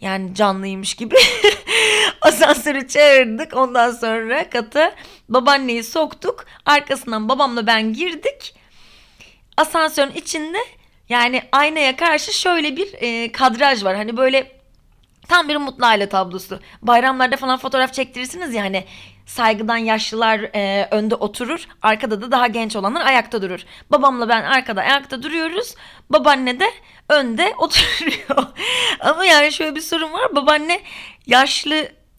Yani 0.00 0.34
canlıymış 0.34 0.94
gibi. 0.94 1.14
Asansörü 2.28 2.88
çağırdık. 2.88 3.56
Ondan 3.56 3.90
sonra 3.90 4.50
kata 4.50 4.94
babaanneyi 5.28 5.84
soktuk. 5.84 6.44
Arkasından 6.66 7.28
babamla 7.28 7.66
ben 7.66 7.92
girdik. 7.92 8.54
Asansörün 9.56 10.10
içinde 10.10 10.58
yani 11.08 11.42
aynaya 11.52 11.96
karşı 11.96 12.32
şöyle 12.32 12.76
bir 12.76 12.94
e, 13.00 13.32
kadraj 13.32 13.84
var. 13.84 13.96
Hani 13.96 14.16
böyle 14.16 14.52
tam 15.28 15.48
bir 15.48 15.56
mutlu 15.56 15.86
aile 15.86 16.08
tablosu. 16.08 16.60
Bayramlarda 16.82 17.36
falan 17.36 17.58
fotoğraf 17.58 17.92
çektirirsiniz 17.92 18.54
ya 18.54 18.62
hani 18.64 18.84
saygıdan 19.26 19.76
yaşlılar 19.76 20.40
e, 20.40 20.88
önde 20.90 21.14
oturur. 21.14 21.68
Arkada 21.82 22.22
da 22.22 22.30
daha 22.30 22.46
genç 22.46 22.76
olanlar 22.76 23.06
ayakta 23.06 23.42
durur. 23.42 23.60
Babamla 23.90 24.28
ben 24.28 24.42
arkada 24.42 24.80
ayakta 24.80 25.22
duruyoruz. 25.22 25.74
Babaanne 26.10 26.60
de 26.60 26.70
önde 27.08 27.54
oturuyor. 27.58 28.46
Ama 29.00 29.24
yani 29.24 29.52
şöyle 29.52 29.74
bir 29.74 29.80
sorun 29.80 30.12
var. 30.12 30.36
Babaanne 30.36 30.80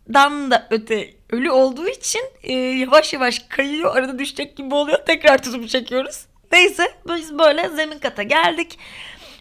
yaşlıdan 0.10 0.52
da 0.52 0.68
öte 0.70 1.14
ölü 1.32 1.52
olduğu 1.52 1.88
için 1.88 2.22
e, 2.44 2.54
yavaş 2.54 3.14
yavaş 3.14 3.40
kayıyor. 3.40 3.96
Arada 3.96 4.20
düşecek 4.20 4.58
gibi 4.58 4.76
oluyor. 4.76 5.06
Tekrar 5.06 5.44
tutup 5.44 5.70
çekiyoruz. 5.70 6.26
Neyse 6.52 6.94
biz 7.08 7.40
böyle 7.40 7.70
zemin 7.70 8.00
kata 8.00 8.24
geldik. 8.24 8.80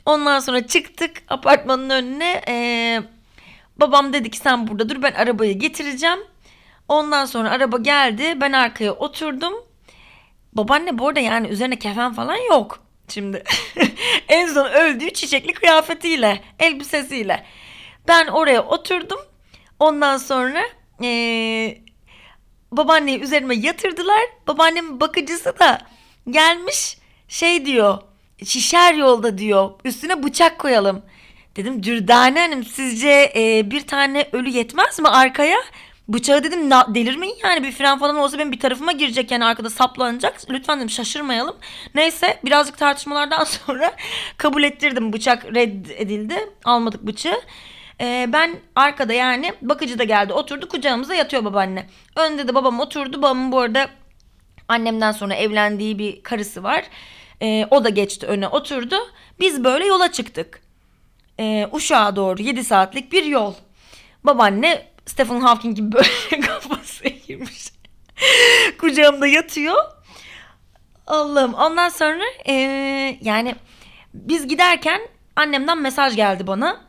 Ondan 0.06 0.40
sonra 0.40 0.66
çıktık 0.66 1.22
apartmanın 1.28 1.90
önüne. 1.90 2.42
E, 2.48 2.54
babam 3.76 4.12
dedi 4.12 4.30
ki 4.30 4.38
sen 4.38 4.66
burada 4.68 4.88
dur 4.88 5.02
ben 5.02 5.12
arabayı 5.12 5.58
getireceğim. 5.58 6.18
Ondan 6.88 7.24
sonra 7.24 7.50
araba 7.50 7.78
geldi. 7.78 8.40
Ben 8.40 8.52
arkaya 8.52 8.92
oturdum. 8.92 9.54
Babaanne 10.52 10.98
bu 10.98 11.08
arada 11.08 11.20
yani 11.20 11.48
üzerine 11.48 11.78
kefen 11.78 12.12
falan 12.12 12.36
yok. 12.50 12.80
Şimdi 13.08 13.44
en 14.28 14.46
son 14.46 14.66
öldüğü 14.66 15.10
çiçekli 15.10 15.52
kıyafetiyle, 15.52 16.40
elbisesiyle. 16.58 17.44
Ben 18.08 18.26
oraya 18.26 18.62
oturdum. 18.62 19.18
Ondan 19.78 20.16
sonra 20.16 20.62
ee, 21.02 21.78
babaanneyi 22.72 23.20
üzerime 23.20 23.54
yatırdılar. 23.54 24.20
Babaannemin 24.46 25.00
bakıcısı 25.00 25.58
da 25.58 25.78
gelmiş 26.30 26.98
şey 27.28 27.66
diyor. 27.66 27.98
Şişer 28.44 28.94
yolda 28.94 29.38
diyor. 29.38 29.70
Üstüne 29.84 30.22
bıçak 30.22 30.58
koyalım. 30.58 31.02
Dedim 31.56 31.82
Dürdane 31.82 32.40
Hanım 32.40 32.64
sizce 32.64 33.32
e, 33.36 33.70
bir 33.70 33.86
tane 33.86 34.28
ölü 34.32 34.48
yetmez 34.48 34.98
mi 34.98 35.08
arkaya? 35.08 35.58
Bıçağı 36.08 36.44
dedim 36.44 36.70
na, 36.70 36.94
delirmeyin 36.94 37.36
yani 37.42 37.62
bir 37.62 37.72
fren 37.72 37.98
falan 37.98 38.16
olsa 38.16 38.38
benim 38.38 38.52
bir 38.52 38.60
tarafıma 38.60 38.92
girecek 38.92 39.30
yani 39.30 39.44
arkada 39.44 39.70
saplanacak. 39.70 40.50
Lütfen 40.50 40.78
dedim 40.78 40.90
şaşırmayalım. 40.90 41.56
Neyse 41.94 42.40
birazcık 42.44 42.78
tartışmalardan 42.78 43.44
sonra 43.66 43.92
kabul 44.36 44.62
ettirdim 44.62 45.12
bıçak 45.12 45.44
reddedildi. 45.44 46.50
Almadık 46.64 47.06
bıçağı. 47.06 47.40
Ee, 48.00 48.26
ben 48.32 48.56
arkada 48.74 49.12
yani 49.12 49.52
bakıcı 49.62 49.98
da 49.98 50.04
geldi 50.04 50.32
oturdu 50.32 50.68
kucağımıza 50.68 51.14
yatıyor 51.14 51.44
babaanne. 51.44 51.86
Önde 52.16 52.48
de 52.48 52.54
babam 52.54 52.80
oturdu. 52.80 53.22
Babamın 53.22 53.52
bu 53.52 53.58
arada 53.60 53.90
annemden 54.68 55.12
sonra 55.12 55.34
evlendiği 55.34 55.98
bir 55.98 56.22
karısı 56.22 56.62
var. 56.62 56.84
Ee, 57.42 57.66
o 57.70 57.84
da 57.84 57.88
geçti 57.88 58.26
öne 58.26 58.48
oturdu. 58.48 58.96
Biz 59.40 59.64
böyle 59.64 59.86
yola 59.86 60.12
çıktık. 60.12 60.60
Ee, 61.40 61.68
Uşak'a 61.72 62.16
doğru 62.16 62.42
7 62.42 62.64
saatlik 62.64 63.12
bir 63.12 63.24
yol. 63.24 63.54
Babaanne 64.24 64.86
Stephen 65.06 65.40
Hawking 65.40 65.76
gibi 65.76 65.92
böyle 65.92 66.40
kafası 66.46 67.04
eğilmiş. 67.04 67.72
Kucağımda 68.80 69.26
yatıyor. 69.26 69.76
Allah'ım. 71.06 71.54
Ondan 71.54 71.88
sonra 71.88 72.24
ee, 72.48 73.18
yani 73.22 73.54
biz 74.14 74.48
giderken 74.48 75.00
annemden 75.36 75.78
mesaj 75.78 76.16
geldi 76.16 76.46
bana. 76.46 76.87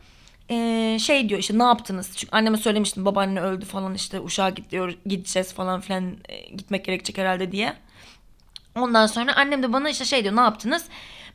Şey 0.98 1.28
diyor 1.28 1.40
işte 1.40 1.58
ne 1.58 1.62
yaptınız? 1.62 2.10
Çünkü 2.16 2.36
anneme 2.36 2.56
söylemiştim 2.56 3.04
babaanne 3.04 3.40
öldü 3.40 3.64
falan 3.64 3.94
işte 3.94 4.20
uşağa 4.20 4.50
gidiyor 4.50 4.94
gideceğiz 5.06 5.54
falan 5.54 5.80
filan 5.80 6.16
e, 6.28 6.40
gitmek 6.40 6.84
gerekecek 6.84 7.18
herhalde 7.18 7.52
diye. 7.52 7.72
Ondan 8.76 9.06
sonra 9.06 9.36
annem 9.36 9.62
de 9.62 9.72
bana 9.72 9.90
işte 9.90 10.04
şey 10.04 10.24
diyor 10.24 10.36
ne 10.36 10.40
yaptınız? 10.40 10.84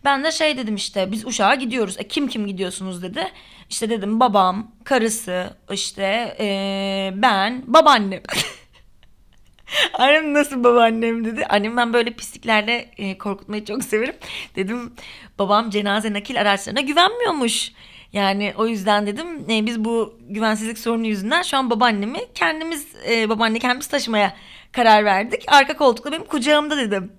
Ben 0.05 0.23
de 0.23 0.31
şey 0.31 0.57
dedim 0.57 0.75
işte 0.75 1.11
biz 1.11 1.25
Uşak'a 1.25 1.55
gidiyoruz. 1.55 1.95
E, 1.99 2.07
kim 2.07 2.27
kim 2.27 2.47
gidiyorsunuz 2.47 3.03
dedi. 3.03 3.31
İşte 3.69 3.89
dedim 3.89 4.19
babam, 4.19 4.71
karısı, 4.83 5.57
işte 5.71 6.35
ee, 6.39 7.13
ben, 7.15 7.63
babaannem. 7.67 8.21
Annem 9.93 10.33
nasıl 10.33 10.63
babaannem 10.63 11.25
dedi. 11.25 11.45
Annem 11.45 11.77
ben 11.77 11.93
böyle 11.93 12.13
pisliklerle 12.13 12.91
e, 12.97 13.17
korkutmayı 13.17 13.65
çok 13.65 13.83
severim. 13.83 14.15
Dedim 14.55 14.93
babam 15.39 15.69
cenaze 15.69 16.13
nakil 16.13 16.41
araçlarına 16.41 16.81
güvenmiyormuş. 16.81 17.71
Yani 18.15 18.53
o 18.57 18.67
yüzden 18.67 19.07
dedim 19.07 19.49
e, 19.49 19.65
biz 19.65 19.85
bu 19.85 20.19
güvensizlik 20.29 20.77
sorunu 20.77 21.07
yüzünden 21.07 21.41
şu 21.41 21.57
an 21.57 21.69
babaannemi 21.69 22.19
kendimiz 22.35 22.87
e, 23.09 23.29
babaanne 23.29 23.59
kendimiz 23.59 23.87
taşımaya 23.87 24.33
karar 24.71 25.05
verdik. 25.05 25.43
Arka 25.47 25.77
koltukta 25.77 26.11
benim 26.11 26.25
kucağımda 26.25 26.77
dedim. 26.77 27.11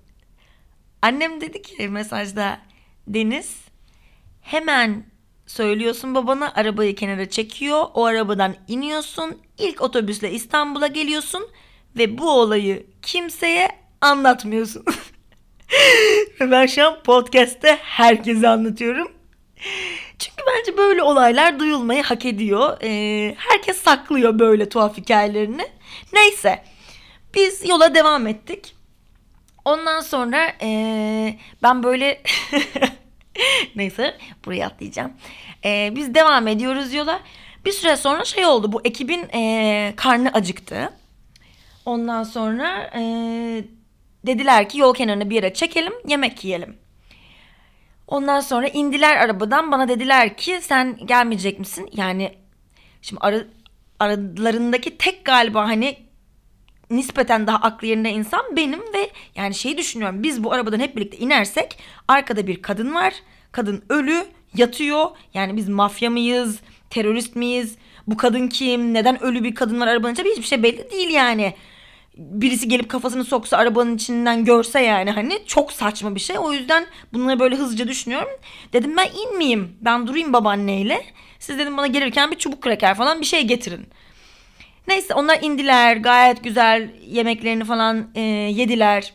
Annem 1.01 1.41
dedi 1.41 1.61
ki 1.61 1.89
mesajda 1.89 2.59
Deniz 3.07 3.55
hemen 4.41 5.03
söylüyorsun 5.45 6.15
babana 6.15 6.53
arabayı 6.55 6.95
kenara 6.95 7.29
çekiyor. 7.29 7.85
O 7.93 8.05
arabadan 8.05 8.55
iniyorsun. 8.67 9.41
İlk 9.57 9.81
otobüsle 9.81 10.31
İstanbul'a 10.31 10.87
geliyorsun 10.87 11.47
ve 11.97 12.17
bu 12.17 12.29
olayı 12.29 12.85
kimseye 13.01 13.69
anlatmıyorsun. 14.01 14.85
ben 16.39 16.65
şu 16.65 16.87
an 16.87 17.03
podcast'te 17.03 17.77
herkese 17.81 18.47
anlatıyorum. 18.47 19.11
Çünkü 20.37 20.51
bence 20.57 20.77
böyle 20.77 21.03
olaylar 21.03 21.59
duyulmayı 21.59 22.03
hak 22.03 22.25
ediyor. 22.25 22.77
Ee, 22.83 23.35
herkes 23.37 23.77
saklıyor 23.77 24.39
böyle 24.39 24.69
tuhaf 24.69 24.97
hikayelerini. 24.97 25.67
Neyse 26.13 26.63
biz 27.35 27.69
yola 27.69 27.95
devam 27.95 28.27
ettik. 28.27 28.75
Ondan 29.65 30.01
sonra 30.01 30.51
ee, 30.61 31.37
ben 31.63 31.83
böyle 31.83 32.21
neyse 33.75 34.17
buraya 34.45 34.67
atlayacağım. 34.67 35.13
Ee, 35.65 35.91
biz 35.95 36.13
devam 36.13 36.47
ediyoruz 36.47 36.93
yola. 36.93 37.19
Bir 37.65 37.71
süre 37.71 37.97
sonra 37.97 38.25
şey 38.25 38.45
oldu 38.45 38.71
bu 38.71 38.81
ekibin 38.85 39.29
ee, 39.33 39.93
karnı 39.95 40.29
acıktı. 40.29 40.93
Ondan 41.85 42.23
sonra 42.23 42.91
ee, 42.95 43.63
dediler 44.25 44.69
ki 44.69 44.79
yol 44.79 44.93
kenarına 44.93 45.29
bir 45.29 45.35
yere 45.35 45.53
çekelim 45.53 45.93
yemek 46.07 46.43
yiyelim. 46.43 46.77
Ondan 48.07 48.39
sonra 48.39 48.67
indiler 48.67 49.17
arabadan. 49.17 49.71
Bana 49.71 49.87
dediler 49.87 50.37
ki 50.37 50.59
sen 50.61 50.97
gelmeyecek 51.05 51.59
misin? 51.59 51.89
Yani 51.93 52.35
şimdi 53.01 53.19
ara, 53.21 53.43
aralarındaki 53.99 54.97
tek 54.97 55.25
galiba 55.25 55.67
hani 55.67 55.97
nispeten 56.89 57.47
daha 57.47 57.57
aklı 57.57 57.87
yerinde 57.87 58.09
insan 58.09 58.55
benim 58.55 58.79
ve 58.93 59.09
yani 59.35 59.55
şeyi 59.55 59.77
düşünüyorum. 59.77 60.23
Biz 60.23 60.43
bu 60.43 60.53
arabadan 60.53 60.79
hep 60.79 60.95
birlikte 60.95 61.17
inersek 61.17 61.79
arkada 62.07 62.47
bir 62.47 62.61
kadın 62.61 62.95
var. 62.95 63.13
Kadın 63.51 63.83
ölü 63.89 64.25
yatıyor. 64.55 65.07
Yani 65.33 65.57
biz 65.57 65.69
mafya 65.69 66.09
mıyız 66.09 66.59
terörist 66.89 67.35
miyiz? 67.35 67.77
Bu 68.07 68.17
kadın 68.17 68.47
kim? 68.47 68.93
Neden 68.93 69.23
ölü 69.23 69.43
bir 69.43 69.55
kadın 69.55 69.79
var 69.79 69.87
arabanın 69.87 70.13
içinde? 70.13 70.29
Hiçbir 70.29 70.43
şey 70.43 70.63
belli 70.63 70.91
değil 70.91 71.09
yani 71.09 71.53
birisi 72.17 72.67
gelip 72.67 72.89
kafasını 72.89 73.25
soksa 73.25 73.57
arabanın 73.57 73.95
içinden 73.95 74.45
görse 74.45 74.79
yani 74.79 75.11
hani 75.11 75.39
çok 75.47 75.71
saçma 75.71 76.15
bir 76.15 76.19
şey. 76.19 76.39
O 76.39 76.53
yüzden 76.53 76.85
bunları 77.13 77.39
böyle 77.39 77.55
hızlıca 77.55 77.87
düşünüyorum. 77.87 78.29
Dedim 78.73 78.97
ben 78.97 79.07
inmeyeyim. 79.23 79.77
Ben 79.81 80.07
durayım 80.07 80.33
babaanneyle. 80.33 81.05
Siz 81.39 81.59
dedim 81.59 81.77
bana 81.77 81.87
gelirken 81.87 82.31
bir 82.31 82.37
çubuk 82.37 82.61
kraker 82.61 82.95
falan 82.95 83.21
bir 83.21 83.25
şey 83.25 83.47
getirin. 83.47 83.87
Neyse 84.87 85.13
onlar 85.13 85.39
indiler. 85.41 85.97
Gayet 85.97 86.43
güzel 86.43 86.89
yemeklerini 87.07 87.65
falan 87.65 88.07
e, 88.15 88.21
yediler. 88.21 89.13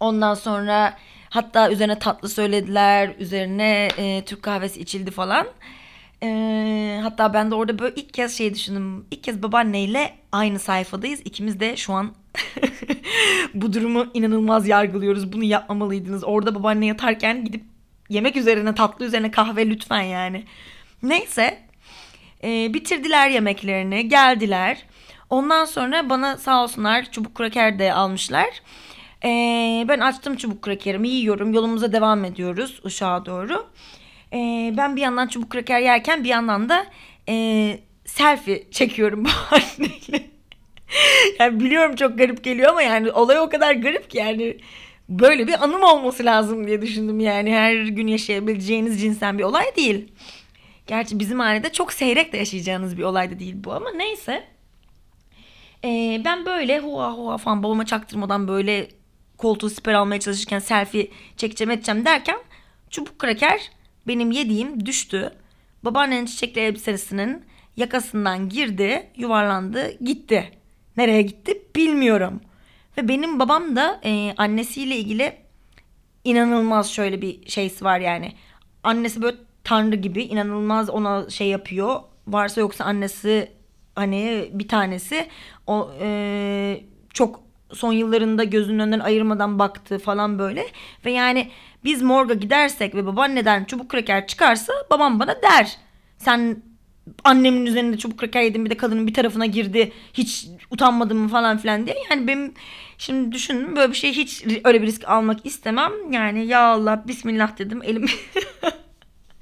Ondan 0.00 0.34
sonra 0.34 0.96
hatta 1.30 1.70
üzerine 1.70 1.98
tatlı 1.98 2.28
söylediler. 2.28 3.10
Üzerine 3.18 3.88
e, 3.98 4.24
Türk 4.24 4.42
kahvesi 4.42 4.80
içildi 4.80 5.10
falan. 5.10 5.46
Ee, 6.22 7.00
hatta 7.02 7.34
ben 7.34 7.50
de 7.50 7.54
orada 7.54 7.78
böyle 7.78 7.94
ilk 7.94 8.14
kez 8.14 8.38
şey 8.38 8.54
düşündüm. 8.54 9.06
İlk 9.10 9.24
kez 9.24 9.42
babaanneyle 9.42 10.14
aynı 10.32 10.58
sayfadayız. 10.58 11.20
İkimiz 11.24 11.60
de 11.60 11.76
şu 11.76 11.92
an 11.92 12.12
bu 13.54 13.72
durumu 13.72 14.06
inanılmaz 14.14 14.68
yargılıyoruz. 14.68 15.32
Bunu 15.32 15.44
yapmamalıydınız. 15.44 16.24
Orada 16.24 16.54
babaanne 16.54 16.86
yatarken 16.86 17.44
gidip 17.44 17.64
yemek 18.08 18.36
üzerine 18.36 18.74
tatlı 18.74 19.06
üzerine 19.06 19.30
kahve 19.30 19.66
lütfen 19.70 20.02
yani. 20.02 20.44
Neyse 21.02 21.58
e, 22.44 22.74
bitirdiler 22.74 23.28
yemeklerini 23.28 24.08
geldiler. 24.08 24.84
Ondan 25.30 25.64
sonra 25.64 26.10
bana 26.10 26.36
sağ 26.36 26.62
olsunlar 26.62 27.10
çubuk 27.10 27.34
kraker 27.34 27.78
de 27.78 27.92
almışlar. 27.94 28.48
Ee, 29.24 29.84
ben 29.88 29.98
açtım 30.00 30.36
çubuk 30.36 30.62
krakerimi 30.62 31.08
yiyorum 31.08 31.52
yolumuza 31.52 31.92
devam 31.92 32.24
ediyoruz 32.24 32.80
uşağa 32.84 33.26
doğru. 33.26 33.66
Ee, 34.32 34.74
ben 34.76 34.96
bir 34.96 35.00
yandan 35.00 35.26
çubuk 35.26 35.50
kraker 35.50 35.80
yerken 35.80 36.24
bir 36.24 36.28
yandan 36.28 36.68
da 36.68 36.86
e, 37.28 37.78
selfie 38.04 38.70
çekiyorum 38.70 39.24
bu 39.24 39.28
anneyle. 39.50 40.30
yani 41.38 41.60
biliyorum 41.60 41.96
çok 41.96 42.18
garip 42.18 42.44
geliyor 42.44 42.70
ama 42.70 42.82
yani 42.82 43.10
olay 43.12 43.38
o 43.40 43.48
kadar 43.48 43.74
garip 43.74 44.10
ki 44.10 44.18
yani 44.18 44.56
böyle 45.08 45.46
bir 45.46 45.64
anım 45.64 45.82
olması 45.82 46.24
lazım 46.24 46.66
diye 46.66 46.82
düşündüm 46.82 47.20
yani 47.20 47.54
her 47.54 47.74
gün 47.74 48.06
yaşayabileceğiniz 48.06 49.00
cinsten 49.00 49.38
bir 49.38 49.44
olay 49.44 49.76
değil. 49.76 50.12
Gerçi 50.86 51.18
bizim 51.18 51.40
ailede 51.40 51.72
çok 51.72 51.92
seyrek 51.92 52.32
de 52.32 52.36
yaşayacağınız 52.36 52.98
bir 52.98 53.02
olay 53.02 53.30
da 53.30 53.38
değil 53.38 53.54
bu 53.56 53.72
ama 53.72 53.90
neyse. 53.90 54.44
Ee, 55.84 56.22
ben 56.24 56.46
böyle 56.46 56.78
hua 56.78 57.12
hua 57.12 57.36
falan 57.38 57.62
babama 57.62 57.86
çaktırmadan 57.86 58.48
böyle 58.48 58.88
koltuğu 59.38 59.70
siper 59.70 59.94
almaya 59.94 60.20
çalışırken 60.20 60.58
selfie 60.58 61.10
çekeceğim 61.36 61.70
edeceğim 61.70 62.04
derken 62.04 62.38
çubuk 62.90 63.18
kraker 63.18 63.70
benim 64.08 64.30
yediğim 64.30 64.86
düştü. 64.86 65.32
Babaannenin 65.84 66.26
çiçekli 66.26 66.60
elbisesinin 66.60 67.44
yakasından 67.76 68.48
girdi, 68.48 69.10
yuvarlandı, 69.16 69.98
gitti. 70.04 70.50
Nereye 70.96 71.22
gitti 71.22 71.62
bilmiyorum. 71.76 72.40
Ve 72.96 73.08
benim 73.08 73.38
babam 73.38 73.76
da 73.76 74.00
e, 74.04 74.34
annesiyle 74.36 74.96
ilgili 74.96 75.36
inanılmaz 76.24 76.90
şöyle 76.90 77.22
bir 77.22 77.48
şeysi 77.50 77.84
var 77.84 78.00
yani. 78.00 78.32
Annesi 78.82 79.22
böyle 79.22 79.36
tanrı 79.64 79.96
gibi 79.96 80.22
inanılmaz 80.22 80.90
ona 80.90 81.30
şey 81.30 81.48
yapıyor. 81.48 82.00
Varsa 82.26 82.60
yoksa 82.60 82.84
annesi 82.84 83.52
hani 83.94 84.50
bir 84.52 84.68
tanesi 84.68 85.28
o 85.66 85.90
e, 86.00 86.80
çok 87.14 87.40
son 87.72 87.92
yıllarında 87.92 88.44
gözünün 88.44 88.78
önünden 88.78 89.00
ayırmadan 89.00 89.58
baktı 89.58 89.98
falan 89.98 90.38
böyle. 90.38 90.66
Ve 91.04 91.10
yani 91.10 91.50
biz 91.84 92.02
morga 92.02 92.34
gidersek 92.34 92.94
ve 92.94 93.06
babaanneden 93.06 93.64
çubuk 93.64 93.90
kraker 93.90 94.26
çıkarsa 94.26 94.72
babam 94.90 95.20
bana 95.20 95.42
der. 95.42 95.76
Sen 96.18 96.62
annemin 97.24 97.66
üzerinde 97.66 97.98
çubuk 97.98 98.18
kraker 98.18 98.42
yedin 98.42 98.64
bir 98.64 98.70
de 98.70 98.76
kadının 98.76 99.06
bir 99.06 99.14
tarafına 99.14 99.46
girdi. 99.46 99.92
Hiç 100.12 100.46
utanmadın 100.70 101.16
mı 101.16 101.28
falan 101.28 101.58
filan 101.58 101.86
diye. 101.86 101.96
Yani 102.10 102.26
benim 102.26 102.54
şimdi 102.98 103.32
düşündüm 103.32 103.76
böyle 103.76 103.92
bir 103.92 103.96
şey 103.96 104.12
hiç 104.12 104.44
öyle 104.64 104.82
bir 104.82 104.86
risk 104.86 105.08
almak 105.08 105.46
istemem. 105.46 105.92
Yani 106.10 106.46
ya 106.46 106.60
Allah 106.60 107.04
bismillah 107.08 107.58
dedim 107.58 107.82
elimi 107.82 108.10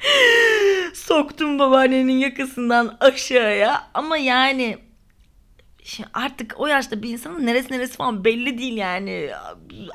soktum 0.94 1.58
babaannenin 1.58 2.18
yakasından 2.18 2.96
aşağıya. 3.00 3.88
Ama 3.94 4.16
yani 4.16 4.78
Şimdi 5.86 6.08
artık 6.14 6.54
o 6.58 6.66
yaşta 6.66 7.02
bir 7.02 7.10
insanın 7.10 7.46
neresi 7.46 7.72
neresi 7.72 7.96
falan 7.96 8.24
belli 8.24 8.58
değil 8.58 8.76
yani. 8.76 9.30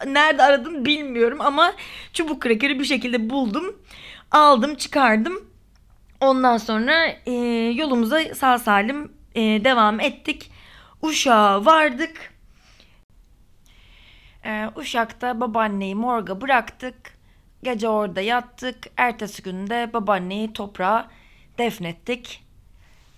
Nerede 0.05 0.43
aradım 0.43 0.85
bilmiyorum 0.85 1.41
ama 1.41 1.73
çubuk 2.13 2.41
krekeri 2.41 2.79
bir 2.79 2.85
şekilde 2.85 3.29
buldum. 3.29 3.75
Aldım 4.31 4.75
çıkardım. 4.75 5.49
Ondan 6.21 6.57
sonra 6.57 7.05
e, 7.25 7.31
yolumuza 7.75 8.35
sağ 8.35 8.59
salim 8.59 9.11
e, 9.35 9.41
devam 9.41 9.99
ettik. 9.99 10.51
Uşağa 11.01 11.65
vardık. 11.65 12.33
E, 14.45 14.69
Uşak'ta 14.75 15.39
babaanneyi 15.39 15.95
morga 15.95 16.41
bıraktık. 16.41 17.17
Gece 17.63 17.87
orada 17.87 18.21
yattık. 18.21 18.77
Ertesi 18.97 19.43
günde 19.43 19.89
babaanneyi 19.93 20.53
toprağa 20.53 21.09
defnettik. 21.57 22.50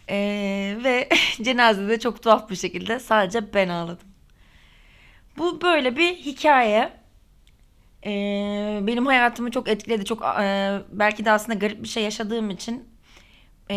Ee, 0.09 0.77
ve 0.83 1.09
cenazede 1.41 1.99
çok 1.99 2.23
tuhaf 2.23 2.49
bir 2.49 2.55
şekilde 2.55 2.99
sadece 2.99 3.53
ben 3.53 3.69
ağladım. 3.69 4.07
Bu 5.37 5.61
böyle 5.61 5.97
bir 5.97 6.15
hikaye. 6.15 6.93
Ee, 8.05 8.79
benim 8.81 9.05
hayatımı 9.05 9.51
çok 9.51 9.67
etkiledi. 9.67 10.05
Çok 10.05 10.23
e, 10.41 10.77
belki 10.91 11.25
de 11.25 11.31
aslında 11.31 11.59
garip 11.59 11.83
bir 11.83 11.87
şey 11.87 12.03
yaşadığım 12.03 12.49
için 12.49 12.89
e, 13.71 13.75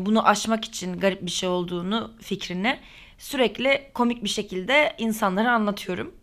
bunu 0.00 0.28
aşmak 0.28 0.64
için 0.64 1.00
garip 1.00 1.22
bir 1.22 1.30
şey 1.30 1.48
olduğunu 1.48 2.12
fikrini 2.20 2.78
sürekli 3.18 3.90
komik 3.94 4.24
bir 4.24 4.28
şekilde 4.28 4.94
insanlara 4.98 5.52
anlatıyorum. 5.52 6.14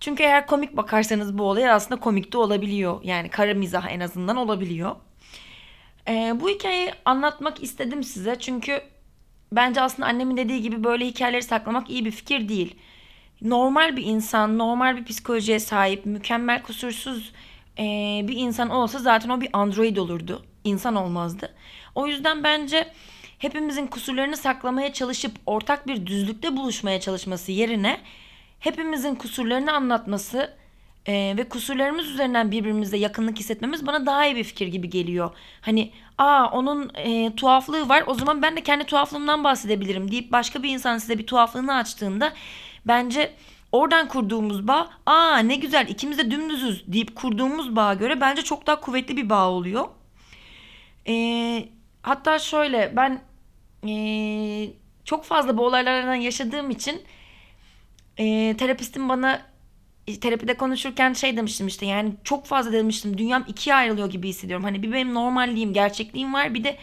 Çünkü 0.00 0.22
eğer 0.22 0.46
komik 0.46 0.76
bakarsanız 0.76 1.38
bu 1.38 1.42
olay 1.42 1.70
aslında 1.70 2.00
komik 2.00 2.32
de 2.32 2.38
olabiliyor. 2.38 3.00
Yani 3.02 3.28
kara 3.28 3.54
mizah 3.54 3.90
en 3.90 4.00
azından 4.00 4.36
olabiliyor. 4.36 4.96
Ee, 6.08 6.34
bu 6.40 6.48
hikayeyi 6.48 6.92
anlatmak 7.04 7.62
istedim 7.62 8.04
size 8.04 8.36
çünkü 8.38 8.82
bence 9.52 9.80
aslında 9.80 10.08
annemin 10.08 10.36
dediği 10.36 10.62
gibi 10.62 10.84
böyle 10.84 11.06
hikayeleri 11.06 11.42
saklamak 11.42 11.90
iyi 11.90 12.04
bir 12.04 12.10
fikir 12.10 12.48
değil. 12.48 12.76
Normal 13.42 13.96
bir 13.96 14.04
insan, 14.04 14.58
normal 14.58 14.96
bir 14.96 15.04
psikolojiye 15.04 15.58
sahip, 15.60 16.06
mükemmel 16.06 16.62
kusursuz 16.62 17.32
e, 17.78 17.82
bir 18.28 18.36
insan 18.36 18.70
olsa 18.70 18.98
zaten 18.98 19.28
o 19.28 19.40
bir 19.40 19.48
android 19.52 19.96
olurdu. 19.96 20.44
İnsan 20.64 20.96
olmazdı. 20.96 21.54
O 21.94 22.06
yüzden 22.06 22.44
bence 22.44 22.92
hepimizin 23.38 23.86
kusurlarını 23.86 24.36
saklamaya 24.36 24.92
çalışıp 24.92 25.32
ortak 25.46 25.86
bir 25.86 26.06
düzlükte 26.06 26.56
buluşmaya 26.56 27.00
çalışması 27.00 27.52
yerine 27.52 28.00
hepimizin 28.60 29.14
kusurlarını 29.14 29.72
anlatması 29.72 30.56
ee, 31.06 31.34
ve 31.36 31.48
kusurlarımız 31.48 32.06
üzerinden 32.08 32.50
birbirimize 32.50 32.96
yakınlık 32.96 33.38
hissetmemiz 33.38 33.86
bana 33.86 34.06
daha 34.06 34.26
iyi 34.26 34.36
bir 34.36 34.44
fikir 34.44 34.66
gibi 34.66 34.90
geliyor. 34.90 35.30
Hani 35.60 35.92
aa 36.18 36.50
onun 36.52 36.90
e, 36.94 37.36
tuhaflığı 37.36 37.88
var 37.88 38.04
o 38.06 38.14
zaman 38.14 38.42
ben 38.42 38.56
de 38.56 38.62
kendi 38.62 38.84
tuhaflığımdan 38.84 39.44
bahsedebilirim 39.44 40.10
deyip 40.10 40.32
başka 40.32 40.62
bir 40.62 40.68
insan 40.68 40.98
size 40.98 41.18
bir 41.18 41.26
tuhaflığını 41.26 41.74
açtığında 41.74 42.32
bence 42.86 43.32
oradan 43.72 44.08
kurduğumuz 44.08 44.68
bağ 44.68 44.90
aa 45.06 45.38
ne 45.38 45.56
güzel 45.56 45.88
ikimiz 45.88 46.18
de 46.18 46.30
dümdüzüz 46.30 46.84
deyip 46.86 47.16
kurduğumuz 47.16 47.76
bağa 47.76 47.94
göre 47.94 48.20
bence 48.20 48.42
çok 48.42 48.66
daha 48.66 48.80
kuvvetli 48.80 49.16
bir 49.16 49.30
bağ 49.30 49.48
oluyor. 49.48 49.88
Ee, 51.08 51.68
hatta 52.02 52.38
şöyle 52.38 52.92
ben 52.96 53.22
e, 53.88 53.92
çok 55.04 55.24
fazla 55.24 55.58
bu 55.58 55.66
olaylardan 55.66 56.14
yaşadığım 56.14 56.70
için 56.70 57.02
e, 58.18 58.56
terapistim 58.56 59.08
bana 59.08 59.34
e, 59.34 59.49
terapide 60.20 60.54
konuşurken 60.54 61.12
şey 61.12 61.36
demiştim 61.36 61.66
işte 61.66 61.86
yani 61.86 62.12
çok 62.24 62.46
fazla 62.46 62.72
demiştim 62.72 63.18
dünyam 63.18 63.44
ikiye 63.48 63.76
ayrılıyor 63.76 64.10
gibi 64.10 64.28
hissediyorum. 64.28 64.64
Hani 64.64 64.82
bir 64.82 64.92
benim 64.92 65.14
normalliğim, 65.14 65.72
gerçekliğim 65.72 66.34
var 66.34 66.54
bir 66.54 66.64
de 66.64 66.76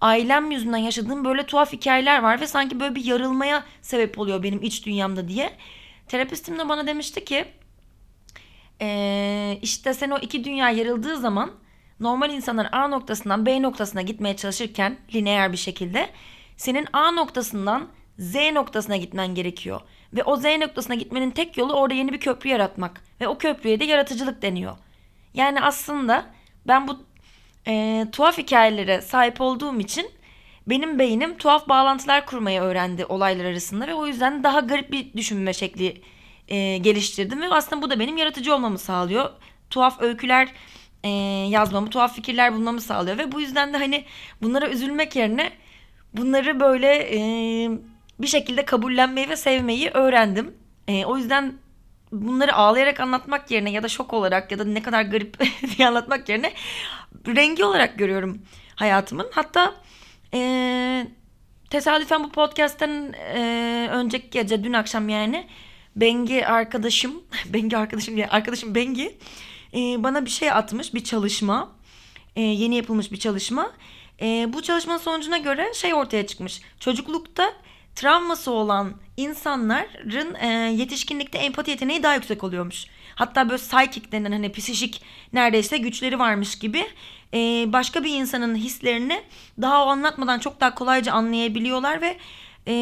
ailem 0.00 0.50
yüzünden 0.50 0.78
yaşadığım 0.78 1.24
böyle 1.24 1.46
tuhaf 1.46 1.72
hikayeler 1.72 2.22
var 2.22 2.40
ve 2.40 2.46
sanki 2.46 2.80
böyle 2.80 2.94
bir 2.94 3.04
yarılmaya 3.04 3.64
sebep 3.82 4.18
oluyor 4.18 4.42
benim 4.42 4.62
iç 4.62 4.86
dünyamda 4.86 5.28
diye. 5.28 5.52
Terapistim 6.08 6.58
de 6.58 6.68
bana 6.68 6.86
demişti 6.86 7.24
ki 7.24 7.44
ee, 8.80 9.58
işte 9.62 9.94
sen 9.94 10.10
o 10.10 10.18
iki 10.18 10.44
dünya 10.44 10.70
yarıldığı 10.70 11.16
zaman 11.16 11.50
normal 12.00 12.30
insanlar 12.30 12.68
A 12.72 12.88
noktasından 12.88 13.46
B 13.46 13.62
noktasına 13.62 14.02
gitmeye 14.02 14.36
çalışırken 14.36 14.98
lineer 15.14 15.52
bir 15.52 15.56
şekilde 15.56 16.10
senin 16.56 16.86
A 16.92 17.10
noktasından 17.10 17.88
Z 18.18 18.34
noktasına 18.52 18.96
gitmen 18.96 19.34
gerekiyor. 19.34 19.80
Ve 20.14 20.22
o 20.22 20.36
Z 20.36 20.44
noktasına 20.44 20.94
gitmenin 20.94 21.30
tek 21.30 21.56
yolu 21.56 21.72
orada 21.72 21.94
yeni 21.94 22.12
bir 22.12 22.20
köprü 22.20 22.50
yaratmak. 22.50 23.00
Ve 23.20 23.28
o 23.28 23.38
köprüye 23.38 23.80
de 23.80 23.84
yaratıcılık 23.84 24.42
deniyor. 24.42 24.76
Yani 25.34 25.60
aslında 25.60 26.26
ben 26.66 26.88
bu 26.88 26.98
e, 27.66 28.06
tuhaf 28.12 28.38
hikayelere 28.38 29.00
sahip 29.00 29.40
olduğum 29.40 29.80
için 29.80 30.10
benim 30.66 30.98
beynim 30.98 31.36
tuhaf 31.36 31.68
bağlantılar 31.68 32.26
kurmayı 32.26 32.60
öğrendi 32.60 33.04
olaylar 33.04 33.44
arasında 33.44 33.86
ve 33.86 33.94
o 33.94 34.06
yüzden 34.06 34.44
daha 34.44 34.60
garip 34.60 34.92
bir 34.92 35.12
düşünme 35.12 35.52
şekli 35.52 36.02
e, 36.48 36.78
geliştirdim 36.78 37.40
ve 37.40 37.54
aslında 37.54 37.82
bu 37.82 37.90
da 37.90 37.98
benim 37.98 38.16
yaratıcı 38.16 38.54
olmamı 38.54 38.78
sağlıyor. 38.78 39.30
Tuhaf 39.70 40.02
öyküler 40.02 40.48
e, 41.04 41.08
yazmamı, 41.48 41.90
tuhaf 41.90 42.14
fikirler 42.14 42.54
bulmamı 42.54 42.80
sağlıyor 42.80 43.18
ve 43.18 43.32
bu 43.32 43.40
yüzden 43.40 43.72
de 43.72 43.76
hani 43.76 44.04
bunlara 44.42 44.68
üzülmek 44.68 45.16
yerine 45.16 45.52
bunları 46.14 46.60
böyle 46.60 46.88
e, 47.16 47.20
bir 48.22 48.26
şekilde 48.26 48.64
kabullenmeyi 48.64 49.28
ve 49.28 49.36
sevmeyi 49.36 49.90
öğrendim. 49.90 50.54
E, 50.88 51.04
o 51.04 51.16
yüzden 51.16 51.54
bunları 52.12 52.54
ağlayarak 52.54 53.00
anlatmak 53.00 53.50
yerine 53.50 53.70
ya 53.70 53.82
da 53.82 53.88
şok 53.88 54.12
olarak 54.12 54.52
ya 54.52 54.58
da 54.58 54.64
ne 54.64 54.82
kadar 54.82 55.02
garip 55.02 55.38
diye 55.76 55.88
anlatmak 55.88 56.28
yerine 56.28 56.52
rengi 57.26 57.64
olarak 57.64 57.98
görüyorum 57.98 58.42
hayatımın. 58.74 59.26
Hatta 59.32 59.74
e, 60.34 61.06
tesadüfen 61.70 62.24
bu 62.24 62.32
podcast'ten 62.32 63.14
e, 63.34 63.88
önceki 63.90 64.30
gece 64.30 64.64
dün 64.64 64.72
akşam 64.72 65.08
yani 65.08 65.46
Bengi 65.96 66.46
arkadaşım 66.46 67.22
Bengi 67.46 67.76
arkadaşım 67.76 68.16
diye 68.16 68.28
arkadaşım 68.28 68.74
Bengi 68.74 69.18
e, 69.74 69.78
bana 69.78 70.24
bir 70.24 70.30
şey 70.30 70.50
atmış 70.50 70.94
bir 70.94 71.04
çalışma 71.04 71.72
e, 72.36 72.40
yeni 72.40 72.76
yapılmış 72.76 73.12
bir 73.12 73.16
çalışma. 73.16 73.72
E, 74.20 74.52
bu 74.52 74.62
çalışmanın 74.62 74.98
sonucuna 74.98 75.38
göre 75.38 75.74
şey 75.74 75.94
ortaya 75.94 76.26
çıkmış 76.26 76.60
çocuklukta 76.80 77.52
travması 77.94 78.50
olan 78.50 78.94
insanların 79.16 80.34
e, 80.34 80.46
yetişkinlikte 80.76 81.38
empati 81.38 81.70
yeteneği 81.70 82.02
daha 82.02 82.14
yüksek 82.14 82.44
oluyormuş. 82.44 82.86
Hatta 83.14 83.48
böyle 83.48 83.62
psychic 83.62 84.12
denen 84.12 84.32
hani 84.32 84.52
psikik 84.52 85.02
neredeyse 85.32 85.78
güçleri 85.78 86.18
varmış 86.18 86.58
gibi 86.58 86.86
e, 87.34 87.38
başka 87.72 88.04
bir 88.04 88.14
insanın 88.14 88.54
hislerini 88.54 89.22
daha 89.60 89.84
o 89.84 89.88
anlatmadan 89.88 90.38
çok 90.38 90.60
daha 90.60 90.74
kolayca 90.74 91.12
anlayabiliyorlar 91.12 92.00
ve 92.00 92.16
e, 92.68 92.74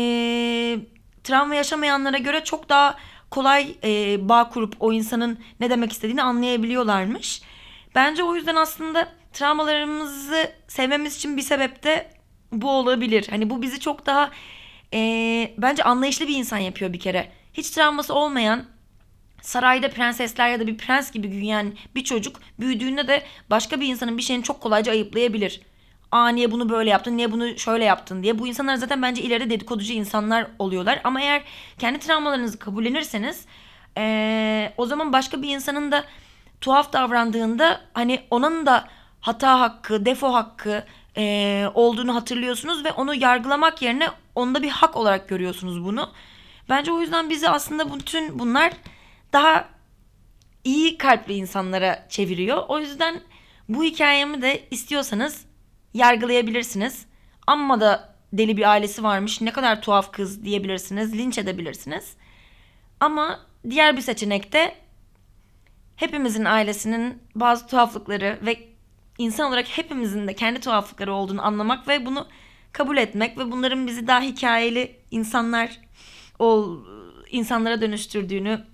travma 1.25 1.55
yaşamayanlara 1.55 2.19
göre 2.19 2.45
çok 2.45 2.69
daha 2.69 2.97
kolay 3.31 3.77
e, 3.85 4.19
bağ 4.29 4.49
kurup 4.49 4.75
o 4.81 4.93
insanın 4.93 5.39
ne 5.61 5.71
demek 5.71 5.93
istediğini 5.93 6.23
anlayabiliyorlarmış. 6.23 7.43
Bence 7.95 8.23
o 8.23 8.35
yüzden 8.35 8.57
aslında 8.57 9.09
travmalarımızı 9.33 10.53
sevmemiz 10.69 11.17
için 11.17 11.37
bir 11.37 11.43
sebep 11.43 11.83
de 11.83 12.11
bu 12.53 12.71
olabilir. 12.71 13.27
Hani 13.31 13.51
bu 13.51 13.63
bizi 13.63 13.81
çok 13.81 14.07
daha 14.07 14.31
e, 14.95 15.55
bence 15.59 15.83
anlayışlı 15.83 16.29
bir 16.29 16.37
insan 16.37 16.59
yapıyor 16.59 16.93
bir 16.93 17.01
kere. 17.01 17.33
Hiç 17.53 17.71
travması 17.71 18.15
olmayan 18.15 18.65
sarayda 19.43 19.91
prensesler 19.91 20.49
ya 20.49 20.61
da 20.61 20.67
bir 20.67 20.79
prens 20.79 21.11
gibi 21.11 21.31
büyüyen 21.31 21.73
bir 21.95 22.05
çocuk 22.05 22.41
büyüdüğünde 22.61 23.09
de 23.09 23.23
başka 23.51 23.81
bir 23.81 23.87
insanın 23.87 24.19
bir 24.19 24.23
şeyini 24.23 24.43
çok 24.43 24.61
kolayca 24.61 24.93
ayıplayabilir. 24.93 25.61
Aa 26.13 26.29
niye 26.29 26.51
bunu 26.51 26.69
böyle 26.69 26.91
yaptın, 26.91 27.17
niye 27.17 27.33
bunu 27.33 27.59
şöyle 27.59 27.85
yaptın 27.85 28.23
diye. 28.23 28.39
Bu 28.39 28.47
insanlar 28.47 28.75
zaten 28.75 29.03
bence 29.03 29.23
ileride 29.23 29.51
dedikoducu 29.51 29.93
insanlar 29.93 30.47
oluyorlar. 30.59 31.01
Ama 31.05 31.21
eğer 31.21 31.43
kendi 31.79 31.99
travmalarınızı 31.99 32.59
kabullenirseniz 32.59 33.47
ee, 33.99 34.73
o 34.77 34.87
zaman 34.87 35.13
başka 35.13 35.43
bir 35.43 35.49
insanın 35.49 35.93
da 35.93 36.05
tuhaf 36.61 36.93
davrandığında 36.93 37.81
hani 37.95 38.21
onun 38.31 38.67
da 38.67 38.89
hata 39.21 39.61
hakkı, 39.61 40.07
defo 40.07 40.33
hakkı 40.33 40.85
e, 41.17 41.67
olduğunu 41.75 42.15
hatırlıyorsunuz 42.15 42.85
ve 42.85 42.93
onu 42.93 43.15
yargılamak 43.15 43.83
yerine 43.83 44.09
onda 44.35 44.63
bir 44.63 44.69
hak 44.69 44.97
olarak 44.97 45.29
görüyorsunuz 45.29 45.85
bunu. 45.85 46.13
Bence 46.69 46.93
o 46.93 47.01
yüzden 47.01 47.31
bizi 47.31 47.49
aslında 47.49 47.95
bütün 47.95 48.39
bunlar 48.39 48.73
daha 49.33 49.69
iyi 50.65 50.99
kalpli 50.99 51.35
insanlara 51.35 52.07
çeviriyor. 52.09 52.63
O 52.69 52.79
yüzden 52.79 53.21
bu 53.69 53.85
hikayemi 53.85 54.43
de 54.43 54.69
istiyorsanız 54.71 55.45
yargılayabilirsiniz. 55.95 57.07
Amma 57.47 57.81
da 57.81 58.15
deli 58.33 58.57
bir 58.57 58.71
ailesi 58.71 59.03
varmış 59.03 59.41
ne 59.41 59.53
kadar 59.53 59.83
tuhaf 59.83 60.13
kız 60.13 60.45
diyebilirsiniz. 60.45 61.13
Linç 61.19 61.39
edebilirsiniz. 61.39 62.17
Ama 63.01 63.41
diğer 63.71 63.97
bir 63.97 64.03
seçenek 64.03 64.53
de 64.53 64.75
hepimizin 65.97 66.45
ailesinin 66.45 67.23
bazı 67.35 67.67
tuhaflıkları 67.67 68.39
ve 68.43 68.69
insan 69.19 69.49
olarak 69.49 69.69
hepimizin 69.69 70.29
de 70.29 70.35
kendi 70.35 70.61
tuhaflıkları 70.61 71.15
olduğunu 71.15 71.47
anlamak 71.47 71.89
ve 71.89 72.07
bunu 72.07 72.27
kabul 72.73 72.97
etmek 72.97 73.39
ve 73.39 73.53
bunların 73.53 73.87
bizi 73.87 74.07
daha 74.07 74.21
hikayeli 74.21 74.97
insanlar 75.11 75.81
ol 76.39 76.79
insanlara 77.31 77.81
dönüştürdüğünü, 77.81 78.67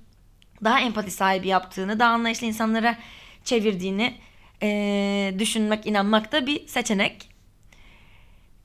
daha 0.64 0.80
empati 0.80 1.10
sahibi 1.10 1.48
yaptığını, 1.48 1.98
daha 1.98 2.10
anlayışlı 2.10 2.46
insanlara 2.46 2.98
çevirdiğini 3.44 4.14
e, 4.62 5.34
düşünmek, 5.38 5.86
inanmak 5.86 6.32
da 6.32 6.46
bir 6.46 6.66
seçenek. 6.66 7.28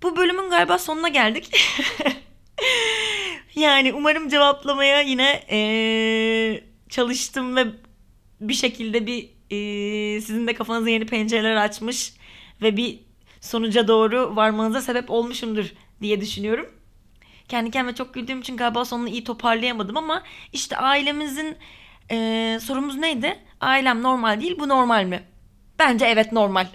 Bu 0.03 0.17
bölümün 0.17 0.49
galiba 0.49 0.77
sonuna 0.77 1.07
geldik. 1.07 1.51
yani 3.55 3.93
umarım 3.93 4.29
cevaplamaya 4.29 5.01
yine 5.01 5.43
e, 5.49 5.59
çalıştım 6.89 7.55
ve 7.55 7.65
bir 8.41 8.53
şekilde 8.53 9.07
bir 9.07 9.38
e, 9.49 9.57
sizin 10.21 10.47
de 10.47 10.53
kafanıza 10.53 10.89
yeni 10.89 11.05
pencereler 11.05 11.55
açmış 11.55 12.13
ve 12.61 12.77
bir 12.77 12.99
sonuca 13.41 13.87
doğru 13.87 14.35
varmanıza 14.35 14.81
sebep 14.81 15.09
olmuşumdur 15.09 15.65
diye 16.01 16.21
düşünüyorum. 16.21 16.69
Kendi 17.47 17.71
kendime 17.71 17.95
çok 17.95 18.13
güldüğüm 18.13 18.39
için 18.39 18.57
galiba 18.57 18.85
sonunu 18.85 19.09
iyi 19.09 19.23
toparlayamadım 19.23 19.97
ama 19.97 20.23
işte 20.53 20.77
ailemizin 20.77 21.57
e, 22.11 22.57
sorumuz 22.61 22.95
neydi? 22.95 23.39
Ailem 23.61 24.03
normal 24.03 24.41
değil 24.41 24.59
bu 24.59 24.69
normal 24.69 25.03
mi? 25.05 25.23
Bence 25.79 26.05
evet 26.05 26.31
normal. 26.31 26.67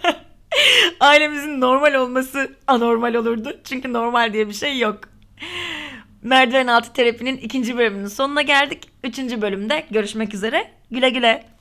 Ailemizin 1.00 1.60
normal 1.60 1.94
olması 1.94 2.56
anormal 2.66 3.14
olurdu. 3.14 3.60
Çünkü 3.64 3.92
normal 3.92 4.32
diye 4.32 4.48
bir 4.48 4.54
şey 4.54 4.78
yok. 4.78 5.00
Merdiven 6.22 6.66
altı 6.66 6.92
terapinin 6.92 7.36
ikinci 7.36 7.78
bölümünün 7.78 8.06
sonuna 8.06 8.42
geldik. 8.42 8.90
Üçüncü 9.04 9.42
bölümde 9.42 9.86
görüşmek 9.90 10.34
üzere. 10.34 10.70
Güle 10.90 11.10
güle. 11.10 11.59